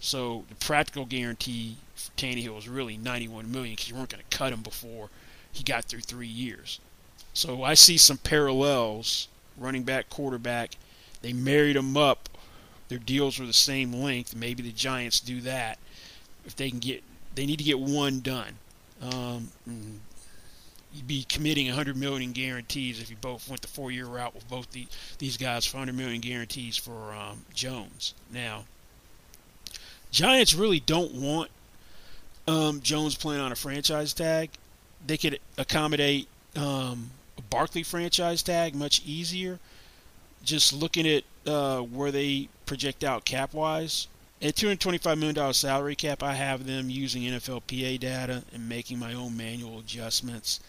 So 0.00 0.44
the 0.48 0.54
practical 0.56 1.06
guarantee 1.06 1.76
for 1.94 2.12
Tannehill 2.12 2.54
was 2.54 2.68
really 2.68 2.96
91 2.96 3.50
million 3.50 3.74
because 3.74 3.88
you 3.88 3.94
weren't 3.94 4.10
going 4.10 4.22
to 4.28 4.36
cut 4.36 4.52
him 4.52 4.62
before 4.62 5.08
he 5.50 5.64
got 5.64 5.84
through 5.84 6.00
three 6.00 6.26
years. 6.26 6.80
So 7.32 7.62
I 7.62 7.74
see 7.74 7.96
some 7.96 8.18
parallels. 8.18 9.28
Running 9.58 9.84
back, 9.84 10.10
quarterback, 10.10 10.76
they 11.22 11.32
married 11.32 11.76
them 11.76 11.96
up. 11.96 12.28
Their 12.88 12.98
deals 12.98 13.38
were 13.38 13.46
the 13.46 13.54
same 13.54 13.90
length. 13.90 14.36
Maybe 14.36 14.62
the 14.62 14.70
Giants 14.70 15.18
do 15.18 15.40
that 15.40 15.78
if 16.44 16.54
they 16.54 16.68
can 16.68 16.78
get. 16.78 17.02
They 17.34 17.46
need 17.46 17.56
to 17.56 17.64
get 17.64 17.78
one 17.78 18.20
done. 18.20 18.58
Um, 19.00 19.48
you'd 20.94 21.06
be 21.06 21.24
committing 21.24 21.66
100 21.66 21.96
million 21.96 22.32
guarantees 22.32 23.00
if 23.00 23.10
you 23.10 23.16
both 23.20 23.48
went 23.48 23.62
the 23.62 23.68
four-year 23.68 24.06
route 24.06 24.34
with 24.34 24.48
both 24.48 24.70
the, 24.72 24.86
these 25.18 25.36
guys 25.36 25.66
for 25.66 25.76
100 25.78 25.96
million 25.96 26.20
guarantees 26.20 26.76
for 26.76 27.12
um, 27.12 27.44
Jones. 27.54 28.14
Now, 28.32 28.64
Giants 30.10 30.54
really 30.54 30.80
don't 30.80 31.14
want 31.14 31.50
um, 32.48 32.80
Jones 32.80 33.14
playing 33.14 33.40
on 33.40 33.52
a 33.52 33.56
franchise 33.56 34.12
tag. 34.12 34.50
They 35.06 35.16
could 35.16 35.38
accommodate 35.58 36.28
um, 36.56 37.10
a 37.36 37.42
Barkley 37.42 37.82
franchise 37.82 38.42
tag 38.42 38.74
much 38.74 39.02
easier. 39.04 39.58
Just 40.42 40.72
looking 40.72 41.06
at 41.06 41.24
uh, 41.46 41.80
where 41.80 42.10
they 42.10 42.48
project 42.66 43.04
out 43.04 43.24
cap 43.24 43.52
wise, 43.52 44.08
at 44.42 44.54
$225 44.54 45.18
million 45.18 45.54
salary 45.54 45.96
cap, 45.96 46.22
I 46.22 46.34
have 46.34 46.66
them 46.66 46.90
using 46.90 47.22
NFLPA 47.22 48.00
data 48.00 48.42
and 48.52 48.68
making 48.68 48.98
my 48.98 49.14
own 49.14 49.36
manual 49.36 49.78
adjustments. 49.78 50.60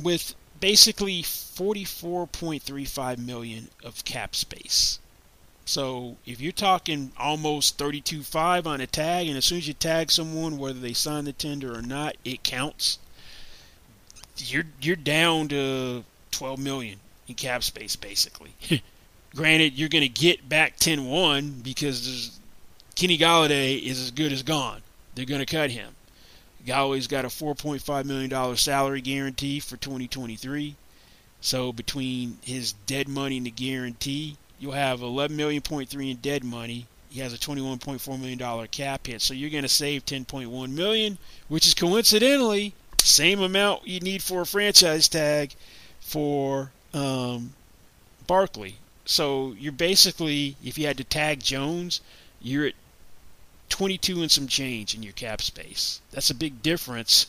With 0.00 0.34
basically 0.60 1.22
44.35 1.22 3.18
million 3.18 3.68
of 3.84 4.04
cap 4.04 4.36
space. 4.36 4.98
So 5.64 6.16
if 6.26 6.40
you're 6.40 6.52
talking 6.52 7.12
almost 7.18 7.78
32.5 7.78 8.66
on 8.66 8.80
a 8.80 8.86
tag, 8.86 9.28
and 9.28 9.36
as 9.36 9.44
soon 9.44 9.58
as 9.58 9.68
you 9.68 9.74
tag 9.74 10.10
someone, 10.10 10.58
whether 10.58 10.80
they 10.80 10.92
sign 10.92 11.24
the 11.24 11.32
tender 11.32 11.76
or 11.76 11.82
not, 11.82 12.16
it 12.24 12.42
counts. 12.42 12.98
You're 14.36 14.64
you're 14.80 14.96
down 14.96 15.48
to 15.48 16.04
12 16.30 16.58
million 16.58 16.98
in 17.28 17.34
cap 17.34 17.62
space 17.62 17.94
basically. 17.94 18.54
Granted, 19.34 19.74
you're 19.74 19.88
going 19.88 20.02
to 20.02 20.08
get 20.08 20.48
back 20.48 20.76
10-1 20.78 21.62
because 21.62 22.39
Kenny 22.94 23.18
Golladay 23.18 23.80
is 23.82 24.00
as 24.00 24.10
good 24.10 24.32
as 24.32 24.42
gone. 24.42 24.82
They're 25.14 25.24
going 25.24 25.40
to 25.40 25.46
cut 25.46 25.70
him. 25.70 25.94
Golladay's 26.66 27.06
got 27.06 27.24
a 27.24 27.28
4.5 27.28 28.04
million 28.04 28.30
dollar 28.30 28.56
salary 28.56 29.00
guarantee 29.00 29.60
for 29.60 29.76
2023. 29.76 30.76
So 31.40 31.72
between 31.72 32.38
his 32.42 32.72
dead 32.86 33.08
money 33.08 33.38
and 33.38 33.46
the 33.46 33.50
guarantee, 33.50 34.36
you'll 34.58 34.72
have 34.72 35.00
11 35.00 35.36
million 35.36 35.62
point 35.62 35.88
three 35.88 36.10
in 36.10 36.18
dead 36.18 36.44
money. 36.44 36.86
He 37.08 37.20
has 37.20 37.32
a 37.32 37.38
21.4 37.38 38.20
million 38.20 38.38
dollar 38.38 38.66
cap 38.66 39.06
hit, 39.06 39.22
so 39.22 39.34
you're 39.34 39.50
going 39.50 39.62
to 39.62 39.68
save 39.68 40.04
10.1 40.04 40.70
million, 40.70 41.18
which 41.48 41.66
is 41.66 41.74
coincidentally 41.74 42.74
same 43.02 43.40
amount 43.40 43.86
you 43.86 44.00
need 44.00 44.22
for 44.22 44.42
a 44.42 44.46
franchise 44.46 45.08
tag 45.08 45.54
for 46.00 46.70
um, 46.94 47.54
Barkley. 48.26 48.76
So 49.04 49.54
you're 49.58 49.72
basically, 49.72 50.56
if 50.62 50.78
you 50.78 50.86
had 50.86 50.98
to 50.98 51.04
tag 51.04 51.40
Jones, 51.40 52.00
you're 52.40 52.66
at 52.66 52.74
22 53.70 54.20
and 54.22 54.30
some 54.30 54.46
change 54.46 54.94
in 54.94 55.02
your 55.02 55.14
cap 55.14 55.40
space. 55.40 56.00
That's 56.10 56.30
a 56.30 56.34
big 56.34 56.62
difference 56.62 57.26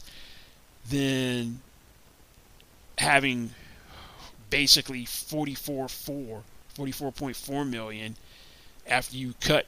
than 0.90 1.62
having 2.98 3.52
basically 4.50 5.06
44 5.06 5.88
4 5.88 6.44
44.4 6.78 7.70
million 7.70 8.16
after 8.88 9.16
you 9.16 9.34
cut 9.40 9.66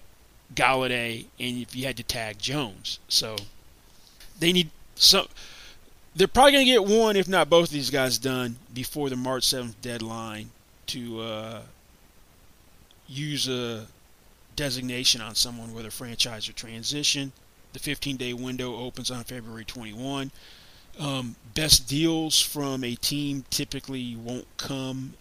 Golladay 0.53 1.25
and 1.39 1.61
if 1.61 1.75
you 1.75 1.85
had 1.85 1.97
to 1.97 2.03
tag 2.03 2.39
Jones. 2.39 2.99
So 3.07 3.35
they 4.39 4.51
need 4.51 4.69
some. 4.95 5.27
They're 6.15 6.27
probably 6.27 6.51
going 6.53 6.65
to 6.65 6.71
get 6.71 6.85
one, 6.85 7.15
if 7.15 7.27
not 7.27 7.49
both 7.49 7.69
of 7.69 7.73
these 7.73 7.89
guys 7.89 8.17
done 8.17 8.57
before 8.73 9.09
the 9.09 9.15
March 9.15 9.43
7th 9.43 9.73
deadline 9.81 10.51
to 10.87 11.21
uh, 11.21 11.61
use 13.07 13.47
a 13.47 13.87
designation 14.55 15.21
on 15.21 15.35
someone, 15.35 15.73
whether 15.73 15.91
franchise 15.91 16.47
or 16.47 16.53
transition. 16.53 17.31
The 17.73 17.79
15 17.79 18.17
day 18.17 18.33
window 18.33 18.75
opens 18.75 19.09
on 19.09 19.23
February 19.23 19.65
21. 19.65 20.31
Um, 20.99 21.35
best 21.55 21.87
deals 21.87 22.39
from 22.39 22.83
a 22.83 22.95
team 22.95 23.45
typically 23.49 24.15
won't 24.15 24.47
come 24.57 25.15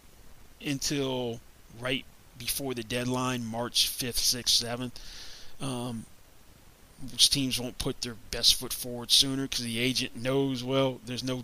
until 0.64 1.40
right 1.81 2.05
before 2.38 2.75
the 2.75 2.83
deadline, 2.83 3.45
March 3.45 3.88
5th, 3.88 4.18
6th, 4.18 4.90
7th. 5.61 5.66
Um, 5.66 6.05
which 7.11 7.31
teams 7.31 7.59
won't 7.59 7.79
put 7.79 8.01
their 8.03 8.16
best 8.31 8.55
foot 8.55 8.73
forward 8.73 9.11
sooner 9.11 9.42
because 9.42 9.64
the 9.64 9.81
agent 9.81 10.14
knows, 10.14 10.62
well, 10.62 11.01
there's 11.05 11.25
no 11.25 11.42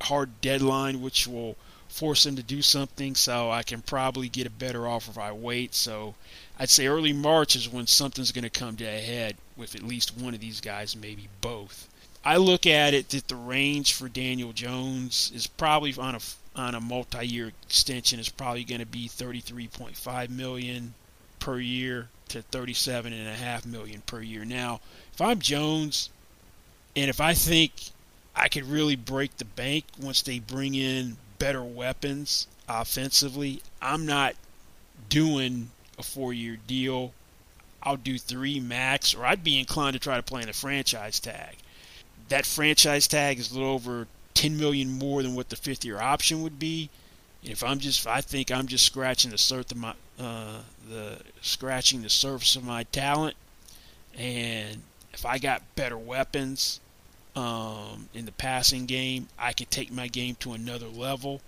hard 0.00 0.40
deadline 0.40 1.00
which 1.00 1.26
will 1.26 1.56
force 1.88 2.26
him 2.26 2.36
to 2.36 2.42
do 2.42 2.62
something, 2.62 3.14
so 3.14 3.50
I 3.50 3.62
can 3.62 3.82
probably 3.82 4.28
get 4.28 4.46
a 4.46 4.50
better 4.50 4.86
offer 4.86 5.10
if 5.10 5.18
I 5.18 5.32
wait. 5.32 5.74
So 5.74 6.14
I'd 6.58 6.70
say 6.70 6.86
early 6.86 7.12
March 7.12 7.56
is 7.56 7.68
when 7.68 7.86
something's 7.86 8.32
going 8.32 8.44
to 8.44 8.50
come 8.50 8.76
to 8.76 8.84
a 8.84 9.00
head 9.00 9.36
with 9.56 9.74
at 9.74 9.82
least 9.82 10.16
one 10.16 10.34
of 10.34 10.40
these 10.40 10.60
guys, 10.60 10.96
maybe 10.96 11.28
both. 11.40 11.88
I 12.24 12.38
look 12.38 12.66
at 12.66 12.92
it 12.92 13.10
that 13.10 13.28
the 13.28 13.36
range 13.36 13.92
for 13.92 14.08
Daniel 14.08 14.52
Jones 14.52 15.30
is 15.34 15.46
probably 15.46 15.94
on 15.96 16.16
a 16.16 16.20
on 16.56 16.74
a 16.74 16.80
multi-year 16.80 17.52
extension 17.64 18.18
is 18.18 18.30
probably 18.30 18.64
going 18.64 18.80
to 18.80 18.86
be 18.86 19.08
33.5 19.08 20.30
million 20.30 20.94
per 21.38 21.60
year 21.60 22.08
to 22.28 22.42
37.5 22.42 23.66
million 23.66 24.02
per 24.06 24.20
year. 24.20 24.44
Now, 24.44 24.80
if 25.12 25.20
I'm 25.20 25.38
Jones, 25.38 26.10
and 26.96 27.10
if 27.10 27.20
I 27.20 27.34
think 27.34 27.72
I 28.34 28.48
could 28.48 28.64
really 28.64 28.96
break 28.96 29.36
the 29.36 29.44
bank 29.44 29.84
once 30.00 30.22
they 30.22 30.38
bring 30.38 30.74
in 30.74 31.16
better 31.38 31.62
weapons 31.62 32.46
offensively, 32.68 33.62
I'm 33.80 34.06
not 34.06 34.34
doing 35.08 35.70
a 35.98 36.02
four-year 36.02 36.58
deal. 36.66 37.12
I'll 37.82 37.96
do 37.96 38.18
three 38.18 38.58
max, 38.58 39.14
or 39.14 39.24
I'd 39.24 39.44
be 39.44 39.58
inclined 39.58 39.94
to 39.94 40.00
try 40.00 40.16
to 40.16 40.22
play 40.22 40.40
in 40.40 40.48
the 40.48 40.52
franchise 40.52 41.20
tag. 41.20 41.56
That 42.28 42.44
franchise 42.44 43.06
tag 43.06 43.38
is 43.38 43.50
a 43.50 43.54
little 43.54 43.70
over 43.70 44.08
10 44.34 44.58
million 44.58 44.90
more 44.98 45.22
than 45.22 45.34
what 45.34 45.48
the 45.48 45.56
fifth 45.56 45.84
year 45.84 46.00
option 46.00 46.42
would 46.42 46.58
be. 46.58 46.90
And 47.42 47.52
if 47.52 47.62
I'm 47.62 47.78
just, 47.78 48.06
I 48.06 48.20
think 48.20 48.50
I'm 48.50 48.66
just 48.66 48.84
scratching 48.84 49.30
the 49.30 49.38
surface 49.38 49.72
of 49.72 49.78
my, 49.78 49.94
uh, 50.18 50.62
the 50.88 51.18
scratching 51.42 52.02
the 52.02 52.10
surface 52.10 52.56
of 52.56 52.64
my 52.64 52.82
talent. 52.84 53.36
And 54.18 54.82
if 55.12 55.24
I 55.24 55.38
got 55.38 55.62
better 55.76 55.96
weapons 55.96 56.80
um, 57.36 58.08
in 58.14 58.24
the 58.24 58.32
passing 58.32 58.86
game, 58.86 59.28
I 59.38 59.52
could 59.52 59.70
take 59.70 59.92
my 59.92 60.08
game 60.08 60.34
to 60.40 60.52
another 60.52 60.88
level. 60.88 61.40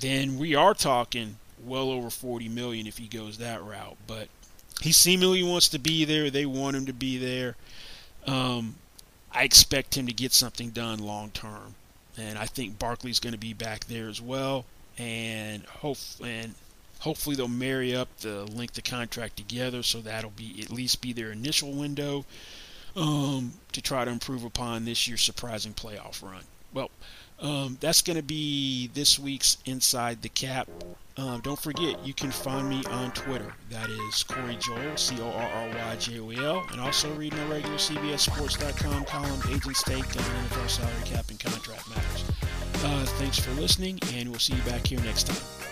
Then 0.00 0.38
we 0.38 0.54
are 0.54 0.74
talking 0.74 1.36
well 1.64 1.90
over 1.90 2.10
40 2.10 2.48
million 2.48 2.86
if 2.86 2.98
he 2.98 3.06
goes 3.06 3.38
that 3.38 3.62
route. 3.62 3.96
But 4.06 4.28
he 4.80 4.92
seemingly 4.92 5.42
wants 5.42 5.68
to 5.68 5.78
be 5.78 6.04
there. 6.04 6.30
They 6.30 6.46
want 6.46 6.76
him 6.76 6.86
to 6.86 6.92
be 6.92 7.16
there. 7.16 7.56
Um, 8.26 8.74
I 9.32 9.44
expect 9.44 9.96
him 9.96 10.06
to 10.06 10.12
get 10.12 10.32
something 10.32 10.70
done 10.70 10.98
long 10.98 11.30
term 11.30 11.74
and 12.20 12.38
I 12.38 12.46
think 12.46 12.78
Barkley's 12.78 13.20
going 13.20 13.32
to 13.32 13.38
be 13.38 13.52
back 13.52 13.86
there 13.86 14.08
as 14.08 14.20
well. 14.20 14.64
And 14.98 15.64
hope 15.64 15.98
and 16.22 16.54
hopefully 17.00 17.36
they'll 17.36 17.48
marry 17.48 17.94
up 17.94 18.08
the 18.20 18.44
length 18.44 18.76
of 18.76 18.84
contract 18.84 19.36
together, 19.36 19.82
so 19.82 20.00
that'll 20.00 20.30
be 20.30 20.60
at 20.62 20.70
least 20.70 21.00
be 21.00 21.12
their 21.12 21.32
initial 21.32 21.72
window 21.72 22.24
um, 22.96 23.52
to 23.72 23.82
try 23.82 24.04
to 24.04 24.10
improve 24.10 24.44
upon 24.44 24.84
this 24.84 25.06
year's 25.08 25.22
surprising 25.22 25.72
playoff 25.72 26.22
run. 26.22 26.42
Well, 26.72 26.90
um, 27.40 27.78
that's 27.80 28.02
going 28.02 28.16
to 28.16 28.22
be 28.22 28.88
this 28.88 29.18
week's 29.18 29.56
Inside 29.64 30.22
the 30.22 30.28
Cap. 30.28 30.68
Um, 31.16 31.40
don't 31.40 31.58
forget, 31.58 32.04
you 32.06 32.14
can 32.14 32.30
find 32.30 32.68
me 32.68 32.82
on 32.90 33.12
Twitter. 33.12 33.52
That 33.70 33.90
is 33.90 34.24
Corry 34.24 34.58
Joel, 34.60 34.96
C 34.96 35.20
O 35.20 35.30
R 35.30 35.50
R 35.50 35.68
Y 35.68 35.96
J 35.98 36.20
O 36.20 36.30
E 36.30 36.36
L, 36.38 36.64
and 36.70 36.80
also 36.80 37.12
reading 37.14 37.38
the 37.38 37.46
regular 37.46 37.76
CBSSports.com 37.76 39.04
column, 39.04 39.40
Agents 39.50 39.82
Take 39.82 40.04
on 40.04 40.22
NFL 40.22 40.68
salary 40.68 40.92
cap 41.04 41.28
and 41.30 41.40
contract 41.40 41.88
matters. 41.88 42.24
Uh, 42.84 43.04
thanks 43.18 43.38
for 43.38 43.50
listening, 43.60 43.98
and 44.14 44.30
we'll 44.30 44.38
see 44.38 44.54
you 44.54 44.62
back 44.62 44.86
here 44.86 45.00
next 45.00 45.26
time. 45.26 45.69